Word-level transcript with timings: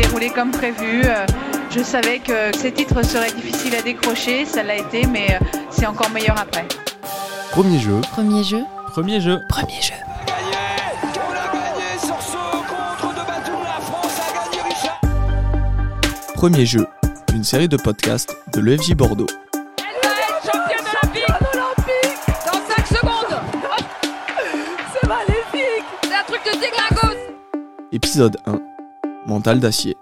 déroulé 0.00 0.30
comme 0.30 0.50
prévu. 0.50 1.02
Euh, 1.04 1.26
je 1.70 1.82
savais 1.82 2.18
que 2.18 2.56
ces 2.56 2.72
titres 2.72 3.02
seraient 3.02 3.32
difficiles 3.32 3.74
à 3.74 3.82
décrocher, 3.82 4.44
ça 4.44 4.62
l'a 4.62 4.76
été, 4.76 5.06
mais 5.06 5.34
euh, 5.34 5.44
c'est 5.70 5.86
encore 5.86 6.10
meilleur 6.10 6.38
après. 6.38 6.66
Premier 7.50 7.78
jeu. 7.78 8.00
Premier 8.12 8.42
jeu. 8.42 8.62
Premier 8.92 9.20
jeu. 9.20 9.40
Premier 9.48 9.80
jeu. 9.82 9.94
Premier 16.34 16.64
jeu, 16.64 16.86
une 17.34 17.44
série 17.44 17.68
de 17.68 17.76
podcasts 17.76 18.34
de 18.54 18.62
l'EFJ 18.62 18.94
Bordeaux. 18.94 19.26
Elle 19.76 20.08
va 20.08 20.16
être 20.16 20.42
championne 20.42 20.86
olympique 21.04 21.28
olympique 21.52 22.18
Dans 22.46 22.74
5 22.76 22.86
secondes 22.86 23.40
C'est 24.94 25.06
maléfique 25.06 25.84
C'est 26.04 26.14
un 26.14 26.24
truc 26.26 26.40
de 26.46 26.52
déglingos 26.52 27.18
Épisode 27.92 28.38
1. 28.46 28.69
D'acier. 29.38 29.94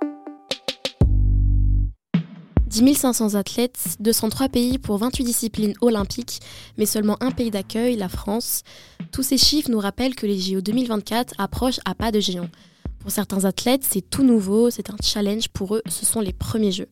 10 2.67 2.95
500 2.95 3.35
athlètes, 3.35 3.97
203 4.01 4.49
pays 4.49 4.79
pour 4.79 4.97
28 4.97 5.23
disciplines 5.23 5.75
olympiques, 5.83 6.41
mais 6.79 6.87
seulement 6.87 7.19
un 7.21 7.31
pays 7.31 7.51
d'accueil, 7.51 7.97
la 7.97 8.09
France. 8.09 8.63
Tous 9.13 9.23
ces 9.23 9.37
chiffres 9.37 9.71
nous 9.71 9.81
rappellent 9.81 10.15
que 10.15 10.25
les 10.25 10.39
JO 10.39 10.63
2024 10.63 11.35
approchent 11.37 11.81
à 11.85 11.95
pas 11.95 12.11
de 12.11 12.21
géant. 12.21 12.49
Pour 13.01 13.11
certains 13.11 13.45
athlètes, 13.45 13.85
c'est 13.85 14.01
tout 14.01 14.23
nouveau, 14.23 14.71
c'est 14.71 14.89
un 14.89 14.97
challenge 15.03 15.51
pour 15.51 15.77
eux, 15.77 15.83
ce 15.89 16.07
sont 16.07 16.21
les 16.21 16.33
premiers 16.33 16.73
jeux. 16.73 16.89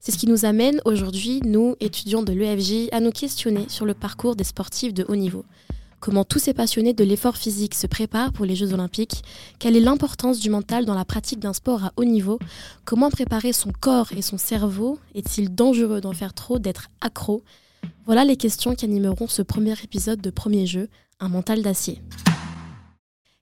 C'est 0.00 0.10
ce 0.10 0.16
qui 0.16 0.26
nous 0.26 0.46
amène 0.46 0.80
aujourd'hui, 0.86 1.42
nous, 1.44 1.76
étudiants 1.80 2.22
de 2.22 2.32
l'EFJ, 2.32 2.88
à 2.92 3.00
nous 3.00 3.12
questionner 3.12 3.66
sur 3.68 3.84
le 3.84 3.92
parcours 3.92 4.36
des 4.36 4.44
sportifs 4.44 4.94
de 4.94 5.04
haut 5.06 5.16
niveau. 5.16 5.44
Comment 6.04 6.24
tous 6.26 6.38
ces 6.38 6.52
passionnés 6.52 6.92
de 6.92 7.02
l'effort 7.02 7.38
physique 7.38 7.74
se 7.74 7.86
préparent 7.86 8.34
pour 8.34 8.44
les 8.44 8.56
Jeux 8.56 8.74
olympiques 8.74 9.22
Quelle 9.58 9.74
est 9.74 9.80
l'importance 9.80 10.38
du 10.38 10.50
mental 10.50 10.84
dans 10.84 10.92
la 10.92 11.06
pratique 11.06 11.38
d'un 11.38 11.54
sport 11.54 11.82
à 11.82 11.92
haut 11.96 12.04
niveau 12.04 12.38
Comment 12.84 13.08
préparer 13.08 13.54
son 13.54 13.72
corps 13.72 14.12
et 14.14 14.20
son 14.20 14.36
cerveau 14.36 14.98
Est-il 15.14 15.54
dangereux 15.54 16.02
d'en 16.02 16.12
faire 16.12 16.34
trop, 16.34 16.58
d'être 16.58 16.90
accro? 17.00 17.42
Voilà 18.04 18.26
les 18.26 18.36
questions 18.36 18.74
qui 18.74 18.84
animeront 18.84 19.28
ce 19.28 19.40
premier 19.40 19.72
épisode 19.82 20.20
de 20.20 20.28
Premier 20.28 20.66
Jeu, 20.66 20.90
un 21.20 21.30
mental 21.30 21.62
d'acier. 21.62 22.02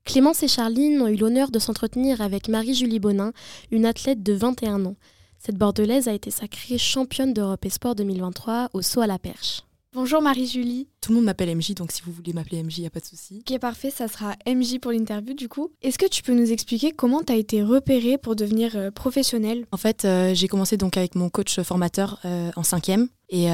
Clémence 0.05 0.45
et 0.45 0.49
Charline 0.49 1.03
ont 1.03 1.09
eu 1.09 1.17
l'honneur 1.17 1.51
de 1.51 1.59
s'entretenir 1.59 2.21
avec 2.21 2.47
Marie-Julie 2.47 3.01
Bonin, 3.01 3.33
une 3.73 3.87
athlète 3.87 4.23
de 4.23 4.35
21 4.35 4.87
ans. 4.87 4.97
Cette 5.41 5.59
bordelaise 5.59 6.07
a 6.07 6.13
été 6.13 6.31
sacrée 6.31 6.79
championne 6.79 7.33
d'Europe 7.33 7.65
et 7.65 7.71
Sport 7.71 7.97
2023 7.97 8.71
au 8.73 8.83
saut 8.83 9.01
à 9.01 9.09
la 9.09 9.19
perche. 9.19 9.65
Bonjour 9.95 10.23
Marie-Julie. 10.23 10.89
Tout 11.03 11.11
le 11.11 11.17
monde 11.17 11.27
m'appelle 11.27 11.55
MJ, 11.55 11.75
donc 11.75 11.93
si 11.93 12.01
vous 12.01 12.13
voulez 12.13 12.33
m'appeler 12.33 12.63
MJ, 12.63 12.79
il 12.79 12.81
n'y 12.81 12.87
a 12.87 12.91
pas 12.91 13.01
de 13.01 13.05
souci. 13.05 13.45
Ok, 13.47 13.59
parfait, 13.59 13.91
ça 13.91 14.09
sera 14.09 14.37
MJ 14.47 14.79
pour 14.81 14.91
l'interview 14.91 15.35
du 15.35 15.51
coup. 15.51 15.71
Est-ce 15.83 15.99
que 15.99 16.07
tu 16.09 16.23
peux 16.23 16.33
nous 16.33 16.51
expliquer 16.51 16.93
comment 16.93 17.23
tu 17.23 17.31
as 17.31 17.37
été 17.37 17.63
repérée 17.63 18.17
pour 18.17 18.35
devenir 18.35 18.75
euh, 18.75 18.91
professionnelle? 18.91 19.67
En 19.71 19.77
fait, 19.77 20.07
euh, 20.07 20.33
j'ai 20.35 20.49
commencé 20.49 20.79
donc 20.79 20.97
avec 20.97 21.15
mon 21.15 21.29
coach 21.29 21.61
formateur 21.61 22.21
euh, 22.25 22.51
en 22.57 22.63
cinquième. 22.63 23.09
Et 23.35 23.47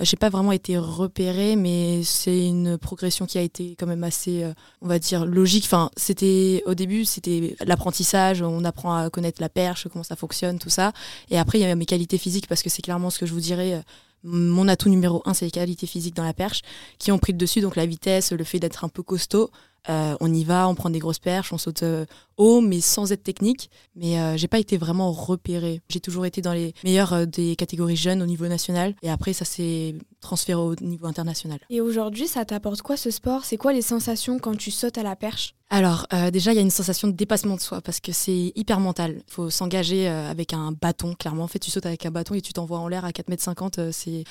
j'ai 0.00 0.16
pas 0.16 0.30
vraiment 0.30 0.52
été 0.52 0.78
repérée, 0.78 1.56
mais 1.56 2.02
c'est 2.04 2.46
une 2.46 2.78
progression 2.78 3.26
qui 3.26 3.36
a 3.36 3.42
été 3.42 3.76
quand 3.78 3.86
même 3.86 4.02
assez, 4.02 4.50
on 4.80 4.88
va 4.88 4.98
dire, 4.98 5.26
logique. 5.26 5.64
Enfin, 5.66 5.90
c'était 5.94 6.62
au 6.64 6.72
début, 6.72 7.04
c'était 7.04 7.54
l'apprentissage, 7.66 8.40
on 8.40 8.64
apprend 8.64 8.96
à 8.96 9.10
connaître 9.10 9.42
la 9.42 9.50
perche, 9.50 9.88
comment 9.92 10.04
ça 10.04 10.16
fonctionne, 10.16 10.58
tout 10.58 10.70
ça. 10.70 10.94
Et 11.28 11.38
après, 11.38 11.58
il 11.58 11.60
y 11.60 11.64
a 11.66 11.74
mes 11.74 11.84
qualités 11.84 12.16
physiques, 12.16 12.46
parce 12.46 12.62
que 12.62 12.70
c'est 12.70 12.80
clairement 12.80 13.10
ce 13.10 13.18
que 13.18 13.26
je 13.26 13.34
vous 13.34 13.40
dirais 13.40 13.84
mon 14.26 14.68
atout 14.68 14.88
numéro 14.88 15.22
un, 15.24 15.34
c'est 15.34 15.44
les 15.44 15.50
qualités 15.50 15.86
physiques 15.86 16.16
dans 16.16 16.24
la 16.24 16.34
perche, 16.34 16.62
qui 16.98 17.12
ont 17.12 17.18
pris 17.18 17.32
le 17.32 17.38
dessus, 17.38 17.60
donc 17.60 17.76
la 17.76 17.86
vitesse, 17.86 18.32
le 18.32 18.44
fait 18.44 18.58
d'être 18.58 18.84
un 18.84 18.88
peu 18.88 19.02
costaud. 19.02 19.50
Euh, 19.88 20.16
on 20.20 20.32
y 20.32 20.44
va, 20.44 20.68
on 20.68 20.74
prend 20.74 20.90
des 20.90 20.98
grosses 20.98 21.18
perches, 21.18 21.52
on 21.52 21.58
saute 21.58 21.82
euh, 21.82 22.06
haut, 22.36 22.60
mais 22.60 22.80
sans 22.80 23.12
être 23.12 23.22
technique. 23.22 23.70
Mais 23.94 24.18
euh, 24.18 24.36
j'ai 24.36 24.48
pas 24.48 24.58
été 24.58 24.76
vraiment 24.76 25.12
repérée. 25.12 25.80
J'ai 25.88 26.00
toujours 26.00 26.26
été 26.26 26.42
dans 26.42 26.52
les 26.52 26.74
meilleures 26.84 27.26
des 27.26 27.56
catégories 27.56 27.96
jeunes 27.96 28.22
au 28.22 28.26
niveau 28.26 28.46
national. 28.48 28.94
Et 29.02 29.10
après, 29.10 29.32
ça 29.32 29.44
s'est 29.44 29.94
transféré 30.20 30.60
au 30.60 30.74
niveau 30.76 31.06
international. 31.06 31.58
Et 31.70 31.80
aujourd'hui, 31.80 32.26
ça 32.26 32.44
t'apporte 32.44 32.82
quoi 32.82 32.96
ce 32.96 33.10
sport? 33.10 33.44
C'est 33.44 33.56
quoi 33.56 33.72
les 33.72 33.82
sensations 33.82 34.38
quand 34.38 34.56
tu 34.56 34.70
sautes 34.70 34.98
à 34.98 35.02
la 35.02 35.16
perche? 35.16 35.54
Alors 35.68 36.06
déjà, 36.32 36.52
il 36.52 36.56
y 36.56 36.58
a 36.58 36.62
une 36.62 36.70
sensation 36.70 37.08
de 37.08 37.12
dépassement 37.12 37.56
de 37.56 37.60
soi 37.60 37.80
parce 37.80 37.98
que 37.98 38.12
c'est 38.12 38.52
hyper 38.54 38.78
mental. 38.78 39.16
Il 39.26 39.32
faut 39.32 39.50
s'engager 39.50 40.06
avec 40.06 40.52
un 40.52 40.70
bâton, 40.72 41.14
clairement. 41.14 41.42
En 41.42 41.48
fait, 41.48 41.58
tu 41.58 41.72
sautes 41.72 41.86
avec 41.86 42.06
un 42.06 42.12
bâton 42.12 42.34
et 42.34 42.40
tu 42.40 42.52
t'envoies 42.52 42.78
en 42.78 42.86
l'air 42.86 43.04
à 43.04 43.10
4,50 43.10 43.80
m. 43.80 43.92
C'est 43.92 44.24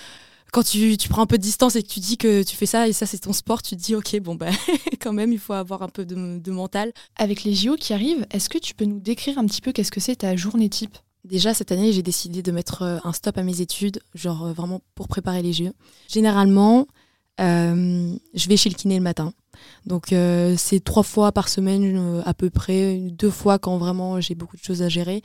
quand 0.52 0.64
tu, 0.64 0.98
prends 1.10 1.22
un 1.22 1.26
peu 1.26 1.38
de 1.38 1.44
distance 1.44 1.76
et 1.76 1.84
que 1.84 1.88
tu 1.88 2.00
dis 2.00 2.18
que 2.18 2.44
tu 2.44 2.56
fais 2.56 2.66
ça 2.66 2.88
et 2.88 2.94
ça 2.94 3.06
c'est 3.06 3.18
ton 3.18 3.34
sport, 3.34 3.62
tu 3.62 3.76
te 3.76 3.82
dis 3.82 3.96
ok 3.96 4.20
bon 4.22 4.36
ben 4.36 4.54
quand 5.02 5.14
même 5.14 5.34
il 5.34 5.40
faut 5.40 5.54
avoir 5.54 5.82
un 5.82 5.90
peu 5.90 6.06
de, 6.06 6.52
mental. 6.52 6.94
Avec 7.18 7.44
les 7.44 7.54
JO 7.54 7.76
qui 7.76 7.94
arrivent, 7.94 8.26
est-ce 8.32 8.50
que 8.50 8.58
tu 8.58 8.74
peux 8.74 8.86
nous 8.86 9.00
décrire 9.00 9.38
un 9.38 9.46
petit 9.46 9.62
peu 9.62 9.72
qu'est-ce 9.72 9.92
que 9.92 10.00
c'est 10.00 10.18
ta 10.18 10.36
journée 10.36 10.70
type? 10.70 10.98
Déjà 11.24 11.54
cette 11.54 11.72
année 11.72 11.92
j'ai 11.92 12.04
décidé 12.04 12.42
de 12.42 12.52
mettre 12.52 12.84
euh, 12.84 12.98
un 13.04 13.12
stop 13.12 13.38
à 13.38 13.44
mes 13.44 13.62
études, 13.62 14.00
genre 14.14 14.46
euh, 14.46 14.54
vraiment 14.54 14.82
pour 14.94 15.08
préparer 15.08 15.42
les 15.42 15.54
Jeux. 15.54 15.74
Généralement 16.08 16.88
euh, 17.42 18.16
je 18.34 18.48
vais 18.48 18.56
chez 18.56 18.70
le 18.70 18.76
kiné 18.76 18.96
le 18.96 19.04
matin. 19.04 19.34
Donc 19.86 20.14
c'est 20.58 20.84
trois 20.84 21.04
fois 21.04 21.32
par 21.32 21.48
semaine 21.48 22.22
à 22.26 22.34
peu 22.34 22.50
près, 22.50 22.98
deux 23.12 23.30
fois 23.30 23.58
quand 23.58 23.78
vraiment 23.78 24.20
j'ai 24.20 24.36
beaucoup 24.36 24.58
de 24.58 24.62
choses 24.64 24.82
à 24.82 24.90
gérer. 24.90 25.22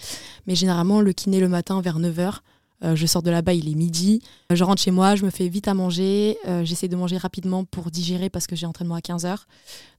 Mais 0.47 0.55
généralement 0.55 1.01
le 1.01 1.13
kiné 1.13 1.41
le 1.41 1.49
matin 1.49 1.81
vers 1.81 1.99
9h. 1.99 2.41
Euh, 2.85 2.97
je 2.97 3.07
sors 3.07 3.23
de 3.23 3.31
là-bas, 3.31 3.53
il 3.53 3.69
est 3.69 3.75
midi. 3.75 4.23
Euh, 4.51 4.57
je 4.57 4.65
rentre 4.65 4.81
chez 4.81 4.91
moi, 4.91 5.15
je 5.17 5.25
me 5.25 5.31
fais 5.31 5.49
vite 5.49 5.69
à 5.69 5.75
manger. 5.75 6.39
Euh, 6.49 6.65
j'essaie 6.65 6.89
de 6.89 6.97
manger 6.97 7.19
rapidement 7.19 7.65
pour 7.65 7.91
digérer 7.91 8.31
parce 8.31 8.47
que 8.47 8.57
j'ai 8.57 8.67
entraînement 8.67 8.95
à 8.95 9.01
15h. 9.01 9.37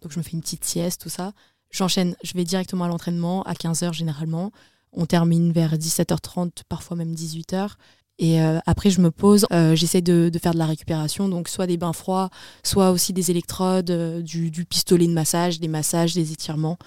Donc 0.01 0.11
je 0.11 0.17
me 0.17 0.23
fais 0.23 0.31
une 0.31 0.41
petite 0.41 0.65
sieste, 0.65 1.01
tout 1.01 1.09
ça. 1.09 1.33
J'enchaîne, 1.69 2.15
je 2.23 2.33
vais 2.33 2.43
directement 2.43 2.85
à 2.85 2.87
l'entraînement 2.87 3.43
à 3.43 3.53
15h 3.53 3.93
généralement. 3.93 4.51
On 4.93 5.05
termine 5.05 5.51
vers 5.51 5.75
17h30, 5.75 6.63
parfois 6.67 6.97
même 6.97 7.13
18h. 7.13 7.71
Et 8.19 8.39
après, 8.67 8.91
je 8.91 9.01
me 9.01 9.09
pose, 9.09 9.47
j'essaie 9.73 10.03
de, 10.03 10.29
faire 10.39 10.53
de 10.53 10.59
la 10.59 10.67
récupération, 10.67 11.27
donc 11.27 11.47
soit 11.47 11.65
des 11.65 11.77
bains 11.77 11.93
froids, 11.93 12.29
soit 12.61 12.91
aussi 12.91 13.13
des 13.13 13.31
électrodes, 13.31 13.89
du, 14.21 14.65
pistolet 14.65 15.07
de 15.07 15.13
massage, 15.13 15.59
des 15.59 15.67
massages, 15.67 16.13
des 16.13 16.31
étirements. 16.31 16.77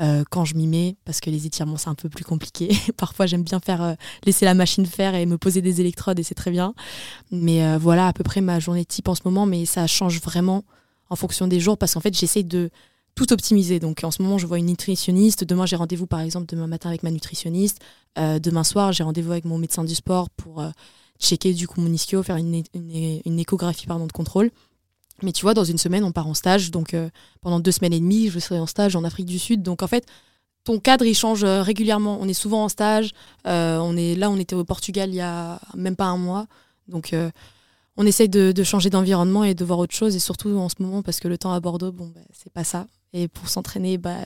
Euh, 0.00 0.22
quand 0.30 0.44
je 0.44 0.54
m'y 0.54 0.68
mets, 0.68 0.94
parce 1.04 1.20
que 1.20 1.28
les 1.28 1.46
étirements 1.46 1.76
c'est 1.76 1.88
un 1.88 1.96
peu 1.96 2.08
plus 2.08 2.24
compliqué. 2.24 2.68
Parfois 2.96 3.26
j'aime 3.26 3.42
bien 3.42 3.58
faire 3.58 3.82
euh, 3.82 3.94
laisser 4.24 4.44
la 4.44 4.54
machine 4.54 4.86
faire 4.86 5.16
et 5.16 5.26
me 5.26 5.38
poser 5.38 5.60
des 5.60 5.80
électrodes 5.80 6.20
et 6.20 6.22
c'est 6.22 6.36
très 6.36 6.52
bien. 6.52 6.72
Mais 7.32 7.64
euh, 7.64 7.78
voilà 7.78 8.06
à 8.06 8.12
peu 8.12 8.22
près 8.22 8.40
ma 8.40 8.60
journée 8.60 8.84
type 8.84 9.08
en 9.08 9.16
ce 9.16 9.22
moment, 9.24 9.44
mais 9.44 9.64
ça 9.64 9.88
change 9.88 10.20
vraiment 10.20 10.62
en 11.10 11.16
fonction 11.16 11.48
des 11.48 11.58
jours 11.58 11.76
parce 11.78 11.94
qu'en 11.94 12.00
fait 12.00 12.16
j'essaie 12.16 12.44
de 12.44 12.70
tout 13.16 13.32
optimiser. 13.32 13.80
Donc 13.80 14.04
en 14.04 14.12
ce 14.12 14.22
moment 14.22 14.38
je 14.38 14.46
vois 14.46 14.60
une 14.60 14.66
nutritionniste, 14.66 15.42
demain 15.42 15.66
j'ai 15.66 15.74
rendez-vous 15.74 16.06
par 16.06 16.20
exemple 16.20 16.46
demain 16.46 16.68
matin 16.68 16.90
avec 16.90 17.02
ma 17.02 17.10
nutritionniste, 17.10 17.80
demain 18.16 18.62
soir 18.62 18.92
j'ai 18.92 19.02
rendez-vous 19.02 19.32
avec 19.32 19.46
mon 19.46 19.58
médecin 19.58 19.82
du 19.82 19.96
sport 19.96 20.30
pour 20.30 20.62
checker 21.18 21.54
du 21.54 21.66
coup 21.66 21.80
mon 21.80 21.92
ischio, 21.92 22.22
faire 22.22 22.36
une, 22.36 22.62
une 22.74 23.38
échographie 23.40 23.88
pardon, 23.88 24.06
de 24.06 24.12
contrôle. 24.12 24.52
Mais 25.22 25.32
tu 25.32 25.42
vois, 25.42 25.54
dans 25.54 25.64
une 25.64 25.78
semaine, 25.78 26.04
on 26.04 26.12
part 26.12 26.26
en 26.26 26.34
stage. 26.34 26.70
Donc, 26.70 26.94
euh, 26.94 27.08
pendant 27.40 27.60
deux 27.60 27.72
semaines 27.72 27.92
et 27.92 28.00
demie, 28.00 28.28
je 28.28 28.38
serai 28.38 28.58
en 28.60 28.66
stage 28.66 28.94
en 28.96 29.04
Afrique 29.04 29.26
du 29.26 29.38
Sud. 29.38 29.62
Donc, 29.62 29.82
en 29.82 29.86
fait, 29.86 30.06
ton 30.64 30.78
cadre, 30.78 31.04
il 31.04 31.14
change 31.14 31.44
euh, 31.44 31.62
régulièrement. 31.62 32.18
On 32.20 32.28
est 32.28 32.34
souvent 32.34 32.64
en 32.64 32.68
stage. 32.68 33.12
Euh, 33.46 33.78
on 33.78 33.96
est, 33.96 34.14
là, 34.14 34.30
on 34.30 34.36
était 34.36 34.54
au 34.54 34.64
Portugal 34.64 35.10
il 35.10 35.16
y 35.16 35.20
a 35.20 35.60
même 35.74 35.96
pas 35.96 36.06
un 36.06 36.18
mois. 36.18 36.46
Donc, 36.86 37.14
on 37.98 38.06
essaye 38.06 38.30
de, 38.30 38.62
changer 38.62 38.88
d'environnement 38.88 39.44
et 39.44 39.54
de 39.54 39.64
voir 39.64 39.78
autre 39.78 39.94
chose. 39.94 40.16
Et 40.16 40.20
surtout 40.20 40.56
en 40.56 40.68
ce 40.68 40.76
moment, 40.78 41.02
parce 41.02 41.20
que 41.20 41.28
le 41.28 41.36
temps 41.36 41.52
à 41.52 41.60
Bordeaux, 41.60 41.92
bon, 41.92 42.10
bah, 42.14 42.20
c'est 42.32 42.52
pas 42.52 42.64
ça. 42.64 42.86
Et 43.12 43.28
pour 43.28 43.48
s'entraîner, 43.48 43.98
bah, 43.98 44.16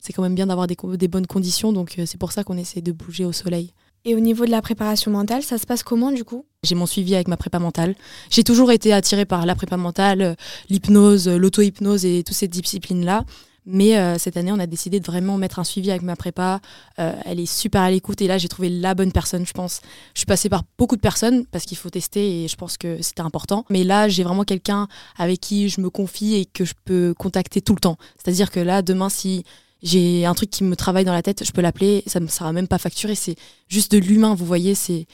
c'est 0.00 0.12
quand 0.12 0.22
même 0.22 0.34
bien 0.34 0.48
d'avoir 0.48 0.66
des, 0.66 0.76
des, 0.96 1.08
bonnes 1.08 1.26
conditions. 1.26 1.72
Donc, 1.72 1.94
c'est 2.04 2.18
pour 2.18 2.32
ça 2.32 2.44
qu'on 2.44 2.58
essaie 2.58 2.82
de 2.82 2.92
bouger 2.92 3.24
au 3.24 3.32
soleil. 3.32 3.72
Et 4.04 4.14
au 4.14 4.20
niveau 4.20 4.46
de 4.46 4.50
la 4.50 4.62
préparation 4.62 5.10
mentale, 5.10 5.42
ça 5.42 5.58
se 5.58 5.66
passe 5.66 5.82
comment 5.82 6.10
du 6.10 6.24
coup? 6.24 6.46
J'ai 6.62 6.74
mon 6.74 6.86
suivi 6.86 7.14
avec 7.14 7.28
ma 7.28 7.36
prépa 7.36 7.58
mentale. 7.58 7.94
J'ai 8.30 8.44
toujours 8.44 8.72
été 8.72 8.92
attirée 8.92 9.26
par 9.26 9.44
la 9.44 9.54
prépa 9.54 9.76
mentale, 9.76 10.22
euh, 10.22 10.34
l'hypnose, 10.70 11.28
euh, 11.28 11.36
l'auto-hypnose 11.36 12.06
et 12.06 12.22
toutes 12.24 12.36
ces 12.36 12.48
disciplines-là. 12.48 13.24
Mais 13.66 13.98
euh, 13.98 14.16
cette 14.16 14.38
année, 14.38 14.52
on 14.52 14.58
a 14.58 14.66
décidé 14.66 15.00
de 15.00 15.06
vraiment 15.06 15.36
mettre 15.36 15.58
un 15.58 15.64
suivi 15.64 15.90
avec 15.90 16.00
ma 16.00 16.16
prépa. 16.16 16.60
elle 16.96 17.38
est 17.38 17.46
super 17.46 17.82
à 17.82 17.90
l'écoute 17.90 18.22
et 18.22 18.26
là, 18.26 18.38
j'ai 18.38 18.48
trouvé 18.48 18.70
la 18.70 18.94
bonne 18.94 19.12
personne, 19.12 19.46
je 19.46 19.52
pense. 19.52 19.82
Je 20.14 20.20
suis 20.20 20.26
passée 20.26 20.48
par 20.48 20.62
beaucoup 20.78 20.96
de 20.96 21.00
personnes 21.02 21.44
parce 21.46 21.66
qu'il 21.66 21.76
faut 21.76 21.90
tester 21.90 22.44
et 22.44 22.48
je 22.48 22.56
pense 22.56 22.78
que 22.78 23.02
c'était 23.02 23.20
important. 23.20 23.66
Mais 23.68 23.84
là, 23.84 24.08
j'ai 24.08 24.24
vraiment 24.24 24.44
quelqu'un 24.44 24.88
avec 25.18 25.40
qui 25.40 25.68
je 25.68 25.82
me 25.82 25.90
confie 25.90 26.36
et 26.36 26.46
que 26.46 26.64
je 26.64 26.72
peux 26.86 27.14
contacter 27.18 27.60
tout 27.60 27.74
le 27.74 27.80
temps. 27.80 27.98
C'est-à-dire 28.16 28.50
que 28.50 28.60
là, 28.60 28.80
demain, 28.80 29.10
si 29.10 29.44
j'ai 29.82 30.26
un 30.26 30.34
truc 30.34 30.50
qui 30.50 30.64
me 30.64 30.76
travaille 30.76 31.04
dans 31.04 31.12
la 31.12 31.22
tête, 31.22 31.44
je 31.44 31.52
peux 31.52 31.60
l'appeler, 31.60 32.02
ça 32.06 32.20
ne 32.20 32.26
sera 32.26 32.52
même 32.52 32.68
pas 32.68 32.78
facturé, 32.78 33.14
c'est 33.14 33.36
juste 33.68 33.92
de 33.92 33.98
l'humain, 33.98 34.34
vous 34.34 34.44
voyez, 34.46 34.74
c'est 34.74 35.06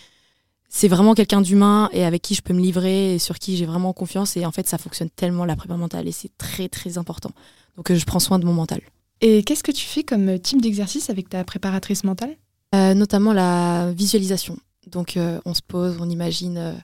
c'est 0.68 0.88
vraiment 0.88 1.14
quelqu'un 1.14 1.40
d'humain 1.40 1.88
et 1.92 2.04
avec 2.04 2.22
qui 2.22 2.34
je 2.34 2.42
peux 2.42 2.52
me 2.52 2.60
livrer 2.60 3.14
et 3.14 3.18
sur 3.18 3.38
qui 3.38 3.56
j'ai 3.56 3.66
vraiment 3.66 3.92
confiance 3.92 4.36
et 4.36 4.44
en 4.44 4.52
fait 4.52 4.68
ça 4.68 4.78
fonctionne 4.78 5.08
tellement 5.10 5.44
la 5.44 5.56
prépa 5.56 5.76
mentale 5.76 6.08
et 6.08 6.12
c'est 6.12 6.36
très 6.38 6.68
très 6.68 6.98
important. 6.98 7.30
Donc 7.76 7.90
euh, 7.90 7.94
je 7.94 8.04
prends 8.04 8.18
soin 8.18 8.38
de 8.38 8.44
mon 8.44 8.52
mental. 8.52 8.80
Et 9.20 9.42
qu'est-ce 9.44 9.62
que 9.62 9.72
tu 9.72 9.86
fais 9.86 10.02
comme 10.02 10.38
type 10.38 10.60
d'exercice 10.60 11.08
avec 11.08 11.28
ta 11.28 11.44
préparatrice 11.44 12.04
mentale? 12.04 12.36
Euh, 12.74 12.94
Notamment 12.94 13.32
la 13.32 13.92
visualisation. 13.92 14.58
Donc 14.90 15.16
euh, 15.16 15.40
on 15.44 15.54
se 15.54 15.62
pose, 15.62 15.96
on 16.00 16.10
imagine 16.10 16.74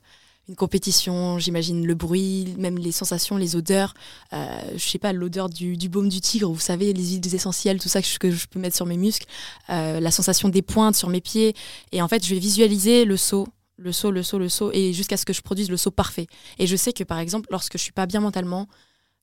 une 0.49 0.57
compétition, 0.57 1.39
j'imagine 1.39 1.87
le 1.87 1.95
bruit, 1.95 2.55
même 2.59 2.77
les 2.77 2.91
sensations, 2.93 3.37
les 3.37 3.55
odeurs. 3.55 3.95
Euh, 4.33 4.61
je 4.75 4.89
sais 4.89 4.99
pas, 4.99 5.13
l'odeur 5.13 5.49
du, 5.49 5.77
baume 5.89 6.09
du 6.09 6.21
tigre, 6.21 6.51
vous 6.51 6.61
savez, 6.61 6.93
les 6.93 7.13
huiles 7.13 7.35
essentielles, 7.35 7.81
tout 7.81 7.89
ça 7.89 8.03
que 8.03 8.09
je, 8.09 8.19
que 8.19 8.31
je 8.31 8.47
peux 8.47 8.59
mettre 8.59 8.77
sur 8.77 8.87
mes 8.87 8.97
muscles, 8.97 9.27
euh, 9.71 10.01
la 10.01 10.11
sensation 10.11 10.49
des 10.49 10.63
pointes 10.63 10.97
sur 10.97 11.09
mes 11.09 11.21
pieds. 11.21 11.55
Et 11.93 12.03
en 12.03 12.09
fait, 12.09 12.25
je 12.25 12.35
vais 12.35 12.41
visualiser 12.41 13.05
le 13.05 13.17
saut, 13.17 13.47
le 13.77 13.93
saut, 13.93 14.11
le 14.11 14.23
saut, 14.23 14.39
le 14.39 14.49
saut, 14.49 14.71
et 14.73 14.93
jusqu'à 14.93 15.17
ce 15.17 15.25
que 15.25 15.33
je 15.33 15.43
produise 15.43 15.71
le 15.71 15.77
saut 15.77 15.93
parfait. 15.93 16.27
Et 16.59 16.67
je 16.67 16.77
sais 16.77 16.93
que 16.93 17.05
par 17.05 17.19
exemple, 17.19 17.49
lorsque 17.51 17.79
je 17.79 17.83
suis 17.83 17.93
pas 17.93 18.07
bien 18.07 18.21
mentalement, 18.21 18.67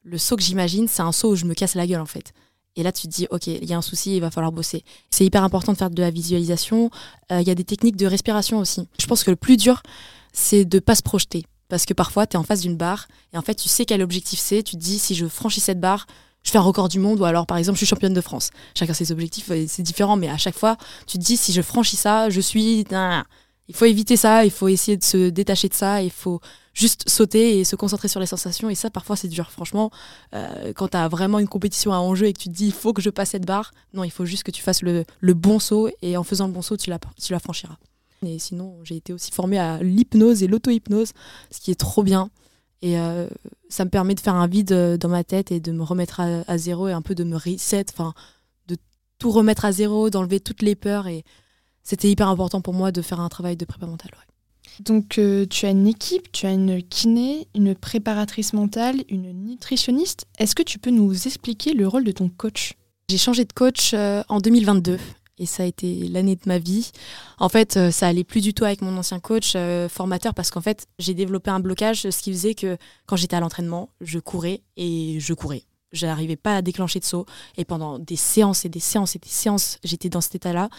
le 0.03 0.17
saut 0.17 0.37
que 0.37 0.43
j'imagine, 0.43 0.87
c'est 0.87 1.01
un 1.01 1.11
saut 1.11 1.31
où 1.31 1.35
je 1.35 1.45
me 1.45 1.53
casse 1.53 1.75
la 1.75 1.85
gueule 1.85 2.01
en 2.01 2.05
fait. 2.05 2.33
Et 2.75 2.83
là, 2.83 2.93
tu 2.93 3.07
te 3.07 3.13
dis, 3.13 3.27
OK, 3.29 3.47
il 3.47 3.65
y 3.65 3.73
a 3.73 3.77
un 3.77 3.81
souci, 3.81 4.15
il 4.15 4.21
va 4.21 4.31
falloir 4.31 4.53
bosser. 4.53 4.85
C'est 5.09 5.25
hyper 5.25 5.43
important 5.43 5.73
de 5.73 5.77
faire 5.77 5.89
de 5.89 6.01
la 6.01 6.11
visualisation. 6.11 6.89
Euh, 7.31 7.41
Il 7.41 7.47
y 7.47 7.51
a 7.51 7.55
des 7.55 7.65
techniques 7.65 7.97
de 7.97 8.05
respiration 8.05 8.59
aussi. 8.59 8.87
Je 8.97 9.05
pense 9.05 9.23
que 9.23 9.31
le 9.31 9.35
plus 9.35 9.57
dur, 9.57 9.81
c'est 10.33 10.65
de 10.65 10.79
pas 10.79 10.95
se 10.95 11.03
projeter. 11.03 11.43
Parce 11.69 11.85
que 11.85 11.93
parfois, 11.93 12.25
tu 12.25 12.35
es 12.35 12.37
en 12.37 12.43
face 12.43 12.61
d'une 12.61 12.75
barre 12.75 13.07
et 13.33 13.37
en 13.37 13.41
fait, 13.41 13.55
tu 13.55 13.69
sais 13.69 13.85
quel 13.85 14.01
objectif 14.01 14.39
c'est. 14.39 14.63
Tu 14.63 14.75
te 14.75 14.81
dis, 14.81 14.99
si 14.99 15.15
je 15.15 15.27
franchis 15.27 15.59
cette 15.59 15.79
barre, 15.79 16.07
je 16.43 16.51
fais 16.51 16.57
un 16.57 16.61
record 16.61 16.89
du 16.89 16.99
monde 16.99 17.19
ou 17.19 17.25
alors, 17.25 17.45
par 17.45 17.57
exemple, 17.57 17.77
je 17.77 17.85
suis 17.85 17.89
championne 17.89 18.13
de 18.13 18.21
France. 18.21 18.49
Chacun 18.75 18.93
ses 18.93 19.11
objectifs, 19.11 19.51
c'est 19.67 19.83
différent, 19.83 20.15
mais 20.15 20.29
à 20.29 20.37
chaque 20.37 20.57
fois, 20.57 20.77
tu 21.05 21.17
te 21.19 21.23
dis, 21.23 21.37
si 21.37 21.53
je 21.53 21.61
franchis 21.61 21.97
ça, 21.97 22.29
je 22.29 22.41
suis. 22.41 22.85
Il 23.67 23.75
faut 23.75 23.85
éviter 23.85 24.17
ça, 24.17 24.45
il 24.45 24.51
faut 24.51 24.67
essayer 24.67 24.97
de 24.97 25.03
se 25.03 25.29
détacher 25.29 25.69
de 25.69 25.75
ça, 25.75 26.01
il 26.01 26.09
faut 26.09 26.39
juste 26.73 27.07
sauter 27.07 27.59
et 27.59 27.63
se 27.63 27.75
concentrer 27.75 28.07
sur 28.07 28.19
les 28.19 28.25
sensations. 28.25 28.67
Et 28.69 28.73
ça, 28.73 28.89
parfois, 28.89 29.15
c'est 29.15 29.27
dur. 29.27 29.51
Franchement, 29.51 29.91
euh, 30.33 30.73
quand 30.73 30.87
tu 30.87 30.97
as 30.97 31.07
vraiment 31.07 31.37
une 31.37 31.47
compétition 31.47 31.93
à 31.93 31.97
enjeu 31.97 32.25
et 32.25 32.33
que 32.33 32.39
tu 32.39 32.49
te 32.49 32.53
dis, 32.53 32.67
il 32.67 32.73
faut 32.73 32.93
que 32.93 33.01
je 33.01 33.11
passe 33.11 33.31
cette 33.31 33.45
barre, 33.45 33.71
non, 33.93 34.03
il 34.03 34.09
faut 34.09 34.25
juste 34.25 34.41
que 34.41 34.49
tu 34.49 34.63
fasses 34.63 34.81
le, 34.81 35.05
le 35.19 35.33
bon 35.35 35.59
saut 35.59 35.89
et 36.01 36.17
en 36.17 36.23
faisant 36.23 36.47
le 36.47 36.53
bon 36.53 36.63
saut, 36.63 36.77
tu 36.77 36.89
la, 36.89 36.97
tu 37.21 37.31
la 37.31 37.39
franchiras. 37.39 37.77
Et 38.25 38.39
sinon, 38.39 38.77
j'ai 38.83 38.97
été 38.97 39.13
aussi 39.13 39.31
formée 39.31 39.57
à 39.57 39.81
l'hypnose 39.81 40.43
et 40.43 40.47
l'auto-hypnose, 40.47 41.11
ce 41.51 41.59
qui 41.59 41.71
est 41.71 41.79
trop 41.79 42.03
bien. 42.03 42.29
Et 42.81 42.99
euh, 42.99 43.27
ça 43.69 43.85
me 43.85 43.89
permet 43.89 44.15
de 44.15 44.19
faire 44.19 44.35
un 44.35 44.47
vide 44.47 44.71
euh, 44.71 44.97
dans 44.97 45.09
ma 45.09 45.23
tête 45.23 45.51
et 45.51 45.59
de 45.59 45.71
me 45.71 45.83
remettre 45.83 46.19
à, 46.19 46.43
à 46.47 46.57
zéro 46.57 46.87
et 46.87 46.93
un 46.93 47.01
peu 47.01 47.15
de 47.15 47.23
me 47.23 47.35
reset, 47.35 47.85
enfin, 47.91 48.13
de 48.67 48.77
tout 49.17 49.31
remettre 49.31 49.65
à 49.65 49.71
zéro, 49.71 50.09
d'enlever 50.09 50.39
toutes 50.39 50.61
les 50.61 50.75
peurs. 50.75 51.07
Et 51.07 51.23
c'était 51.83 52.09
hyper 52.09 52.27
important 52.27 52.61
pour 52.61 52.73
moi 52.73 52.91
de 52.91 53.01
faire 53.01 53.19
un 53.19 53.29
travail 53.29 53.57
de 53.57 53.65
prépa 53.65 53.85
mentale. 53.85 54.11
Ouais. 54.13 54.29
Donc, 54.79 55.17
euh, 55.17 55.45
tu 55.45 55.65
as 55.65 55.71
une 55.71 55.87
équipe, 55.87 56.31
tu 56.31 56.45
as 56.45 56.51
une 56.51 56.81
kiné, 56.81 57.47
une 57.53 57.75
préparatrice 57.75 58.53
mentale, 58.53 59.03
une 59.09 59.31
nutritionniste. 59.33 60.25
Est-ce 60.37 60.55
que 60.55 60.63
tu 60.63 60.79
peux 60.79 60.91
nous 60.91 61.27
expliquer 61.27 61.73
le 61.73 61.87
rôle 61.87 62.05
de 62.05 62.11
ton 62.11 62.29
coach? 62.29 62.73
J'ai 63.09 63.17
changé 63.17 63.43
de 63.43 63.51
coach 63.51 63.93
euh, 63.93 64.23
en 64.29 64.39
2022 64.39 64.97
et 65.39 65.45
ça 65.45 65.63
a 65.63 65.65
été 65.65 66.07
l'année 66.09 66.35
de 66.35 66.41
ma 66.45 66.59
vie. 66.59 66.91
En 67.39 67.49
fait, 67.49 67.77
euh, 67.77 67.91
ça 67.91 68.07
allait 68.07 68.23
plus 68.23 68.41
du 68.41 68.53
tout 68.53 68.65
avec 68.65 68.81
mon 68.81 68.95
ancien 68.97 69.19
coach 69.19 69.53
euh, 69.55 69.89
formateur 69.89 70.33
parce 70.33 70.51
qu'en 70.51 70.61
fait, 70.61 70.87
j'ai 70.99 71.13
développé 71.13 71.49
un 71.49 71.59
blocage, 71.59 72.09
ce 72.09 72.21
qui 72.21 72.31
faisait 72.31 72.55
que 72.55 72.77
quand 73.05 73.15
j'étais 73.15 73.35
à 73.35 73.39
l'entraînement, 73.39 73.89
je 74.01 74.19
courais 74.19 74.61
et 74.77 75.17
je 75.19 75.33
courais. 75.33 75.63
Je 75.91 76.05
n'arrivais 76.05 76.35
pas 76.35 76.57
à 76.57 76.61
déclencher 76.61 76.99
de 76.99 77.05
saut. 77.05 77.25
Et 77.57 77.65
pendant 77.65 77.97
des 77.97 78.15
séances 78.15 78.65
et 78.65 78.69
des 78.69 78.79
séances 78.79 79.15
et 79.15 79.19
des 79.19 79.29
séances, 79.29 79.79
j'étais 79.83 80.09
dans 80.09 80.21
cet 80.21 80.35
état-là. 80.35 80.69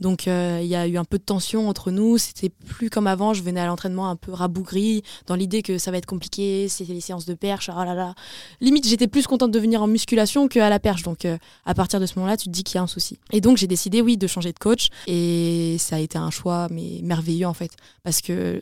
Donc 0.00 0.28
euh, 0.28 0.60
il 0.62 0.68
y 0.68 0.76
a 0.76 0.86
eu 0.86 0.96
un 0.96 1.04
peu 1.04 1.18
de 1.18 1.22
tension 1.22 1.68
entre 1.68 1.90
nous. 1.90 2.18
C'était 2.18 2.48
plus 2.48 2.90
comme 2.90 3.06
avant. 3.06 3.34
Je 3.34 3.42
venais 3.42 3.60
à 3.60 3.66
l'entraînement 3.66 4.08
un 4.08 4.16
peu 4.16 4.32
rabougri, 4.32 5.02
dans 5.26 5.34
l'idée 5.34 5.62
que 5.62 5.78
ça 5.78 5.90
va 5.90 5.98
être 5.98 6.06
compliqué. 6.06 6.68
C'était 6.68 6.94
les 6.94 7.00
séances 7.00 7.26
de 7.26 7.34
perche. 7.34 7.70
Oh 7.72 7.84
là 7.84 7.94
là. 7.94 8.14
Limite, 8.60 8.86
j'étais 8.86 9.08
plus 9.08 9.26
contente 9.26 9.50
de 9.50 9.58
venir 9.58 9.82
en 9.82 9.86
musculation 9.86 10.48
qu'à 10.48 10.70
la 10.70 10.78
perche. 10.78 11.02
Donc 11.02 11.24
euh, 11.24 11.36
à 11.64 11.74
partir 11.74 12.00
de 12.00 12.06
ce 12.06 12.18
moment-là, 12.18 12.36
tu 12.36 12.46
te 12.46 12.50
dis 12.50 12.64
qu'il 12.64 12.76
y 12.76 12.78
a 12.78 12.82
un 12.82 12.86
souci. 12.86 13.18
Et 13.32 13.40
donc 13.40 13.58
j'ai 13.58 13.66
décidé, 13.66 14.00
oui, 14.00 14.16
de 14.16 14.26
changer 14.26 14.52
de 14.52 14.58
coach. 14.58 14.88
Et 15.06 15.76
ça 15.78 15.96
a 15.96 15.98
été 15.98 16.16
un 16.18 16.30
choix 16.30 16.68
mais 16.70 17.00
merveilleux 17.02 17.46
en 17.46 17.54
fait, 17.54 17.72
parce 18.02 18.20
que 18.20 18.60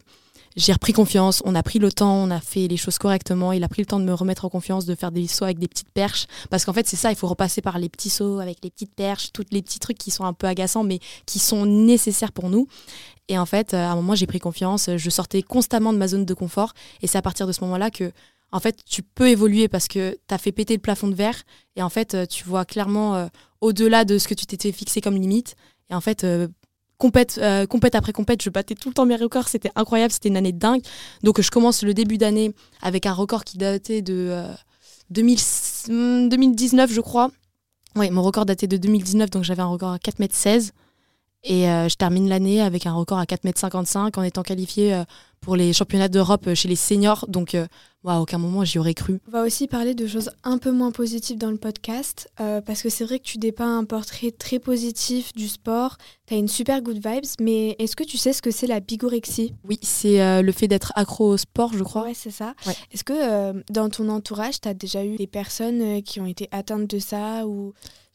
j'ai 0.56 0.72
repris 0.72 0.92
confiance, 0.92 1.42
on 1.44 1.54
a 1.54 1.62
pris 1.62 1.78
le 1.78 1.90
temps, 1.90 2.14
on 2.14 2.30
a 2.30 2.40
fait 2.40 2.68
les 2.68 2.76
choses 2.76 2.98
correctement, 2.98 3.52
il 3.52 3.64
a 3.64 3.68
pris 3.68 3.82
le 3.82 3.86
temps 3.86 3.98
de 3.98 4.04
me 4.04 4.14
remettre 4.14 4.44
en 4.44 4.48
confiance, 4.48 4.86
de 4.86 4.94
faire 4.94 5.10
des 5.10 5.26
sauts 5.26 5.44
avec 5.44 5.58
des 5.58 5.68
petites 5.68 5.90
perches, 5.90 6.26
parce 6.50 6.64
qu'en 6.64 6.72
fait 6.72 6.86
c'est 6.86 6.96
ça, 6.96 7.10
il 7.10 7.16
faut 7.16 7.26
repasser 7.26 7.60
par 7.60 7.78
les 7.78 7.88
petits 7.88 8.10
sauts 8.10 8.38
avec 8.38 8.58
les 8.62 8.70
petites 8.70 8.94
perches, 8.94 9.32
tous 9.32 9.44
les 9.50 9.62
petits 9.62 9.80
trucs 9.80 9.98
qui 9.98 10.10
sont 10.10 10.24
un 10.24 10.32
peu 10.32 10.46
agaçants, 10.46 10.84
mais 10.84 11.00
qui 11.26 11.38
sont 11.38 11.66
nécessaires 11.66 12.32
pour 12.32 12.50
nous. 12.50 12.68
Et 13.28 13.38
en 13.38 13.46
fait, 13.46 13.72
à 13.72 13.90
un 13.90 13.96
moment, 13.96 14.14
j'ai 14.14 14.26
pris 14.26 14.38
confiance, 14.38 14.90
je 14.96 15.10
sortais 15.10 15.42
constamment 15.42 15.92
de 15.92 15.98
ma 15.98 16.08
zone 16.08 16.24
de 16.24 16.34
confort, 16.34 16.72
et 17.02 17.06
c'est 17.06 17.18
à 17.18 17.22
partir 17.22 17.46
de 17.46 17.52
ce 17.52 17.62
moment-là 17.62 17.90
que 17.90 18.12
en 18.52 18.60
fait, 18.60 18.84
tu 18.84 19.02
peux 19.02 19.28
évoluer 19.28 19.66
parce 19.66 19.88
que 19.88 20.16
tu 20.28 20.34
as 20.34 20.38
fait 20.38 20.52
péter 20.52 20.74
le 20.74 20.80
plafond 20.80 21.08
de 21.08 21.14
verre, 21.14 21.42
et 21.74 21.82
en 21.82 21.88
fait, 21.88 22.28
tu 22.28 22.44
vois 22.44 22.64
clairement 22.64 23.16
euh, 23.16 23.26
au-delà 23.60 24.04
de 24.04 24.18
ce 24.18 24.28
que 24.28 24.34
tu 24.34 24.46
t'étais 24.46 24.70
fixé 24.70 25.00
comme 25.00 25.16
limite. 25.16 25.56
Et 25.90 25.94
en 25.94 26.00
fait, 26.00 26.22
euh, 26.22 26.46
compète, 27.04 27.38
euh, 27.42 27.66
compète 27.66 27.96
après 27.96 28.14
compète, 28.14 28.42
je 28.42 28.48
battais 28.48 28.74
tout 28.74 28.88
le 28.88 28.94
temps 28.94 29.04
mes 29.04 29.16
records, 29.16 29.48
c'était 29.48 29.70
incroyable, 29.76 30.10
c'était 30.10 30.30
une 30.30 30.38
année 30.38 30.52
dingue. 30.52 30.80
Donc 31.22 31.38
je 31.38 31.50
commence 31.50 31.82
le 31.82 31.92
début 31.92 32.16
d'année 32.16 32.54
avec 32.80 33.04
un 33.04 33.12
record 33.12 33.44
qui 33.44 33.58
datait 33.58 34.00
de 34.00 34.28
euh, 34.30 34.48
2000, 35.10 35.38
2019, 36.30 36.90
je 36.90 37.02
crois. 37.02 37.30
Oui, 37.94 38.08
mon 38.08 38.22
record 38.22 38.46
datait 38.46 38.66
de 38.68 38.78
2019, 38.78 39.28
donc 39.28 39.44
j'avais 39.44 39.60
un 39.60 39.66
record 39.66 39.92
à 39.92 39.98
4,16 39.98 40.48
m. 40.48 40.60
Et 41.46 41.68
euh, 41.68 41.90
je 41.90 41.96
termine 41.96 42.26
l'année 42.26 42.62
avec 42.62 42.86
un 42.86 42.94
record 42.94 43.18
à 43.18 43.24
4,55 43.24 44.06
m 44.06 44.10
en 44.16 44.22
étant 44.22 44.42
qualifiée 44.42 44.94
euh, 44.94 45.04
pour 45.42 45.56
les 45.56 45.74
championnats 45.74 46.08
d'Europe 46.08 46.54
chez 46.54 46.68
les 46.68 46.76
seniors. 46.76 47.26
Donc, 47.28 47.54
euh, 48.04 48.10
à 48.10 48.20
aucun 48.20 48.38
moment 48.38 48.64
j'y 48.64 48.78
aurais 48.78 48.94
cru. 48.94 49.20
On 49.28 49.30
va 49.30 49.42
aussi 49.42 49.66
parler 49.66 49.94
de 49.94 50.06
choses 50.06 50.30
un 50.42 50.58
peu 50.58 50.70
moins 50.70 50.90
positives 50.90 51.38
dans 51.38 51.50
le 51.50 51.56
podcast, 51.56 52.30
euh, 52.40 52.60
parce 52.60 52.82
que 52.82 52.88
c'est 52.88 53.04
vrai 53.04 53.18
que 53.18 53.24
tu 53.24 53.38
dépeins 53.38 53.78
un 53.78 53.84
portrait 53.84 54.30
très 54.30 54.58
positif 54.58 55.32
du 55.34 55.48
sport, 55.48 55.96
tu 56.26 56.34
as 56.34 56.36
une 56.36 56.48
super 56.48 56.82
good 56.82 56.96
vibes, 56.96 57.24
mais 57.40 57.76
est-ce 57.78 57.96
que 57.96 58.04
tu 58.04 58.16
sais 58.16 58.32
ce 58.32 58.42
que 58.42 58.50
c'est 58.50 58.66
la 58.66 58.80
bigorexie? 58.80 59.54
Oui, 59.68 59.78
c'est 59.82 60.20
euh, 60.20 60.42
le 60.42 60.52
fait 60.52 60.68
d'être 60.68 60.92
accro 60.96 61.30
au 61.30 61.36
sport, 61.36 61.72
je 61.72 61.82
crois. 61.82 62.04
Ouais, 62.04 62.14
c'est 62.14 62.30
ça. 62.30 62.54
Ouais. 62.66 62.74
Est-ce 62.92 63.04
que 63.04 63.12
euh, 63.14 63.62
dans 63.70 63.88
ton 63.88 64.08
entourage, 64.08 64.60
tu 64.60 64.68
as 64.68 64.74
déjà 64.74 65.04
eu 65.04 65.16
des 65.16 65.26
personnes 65.26 66.02
qui 66.02 66.20
ont 66.20 66.26
été 66.26 66.48
atteintes 66.52 66.88
de 66.88 66.98
ça 66.98 67.46
ou 67.46 67.74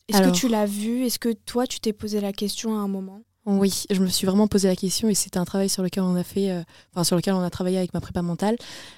est-ce 0.10 0.22
que 0.22 0.36
tu 0.36 0.48
l'as 0.48 0.66
vu? 0.66 1.06
Est-ce 1.06 1.20
que 1.20 1.30
toi, 1.30 1.68
tu 1.68 1.80
t'es 1.80 1.94
posé 1.94 2.20
la 2.20 2.34
question 2.34 2.76
à 2.76 2.80
un 2.80 2.88
moment? 2.88 3.22
Oui, 3.51 3.86
je 3.90 4.00
me 4.00 4.07
suis 4.10 4.28
vraiment 4.28 4.48
posé 4.48 4.68
la 4.68 4.75
question 4.75 5.10
et 5.10 5.16
c'était 5.16 5.40
un 5.40 5.44
travail 5.44 5.69
sur 5.69 5.81
lequel 5.81 6.04
on 6.04 6.16
a 6.16 6.24
fait, 6.24 6.51
euh, 6.51 7.04
sur 7.04 7.16
lequel 7.16 7.34
on 7.34 7.42
a 7.42 7.50
travaillé 7.50 7.80
avec 7.80 7.96
ma 7.96 8.00
prépa 8.00 8.22
mentale. 8.22 8.56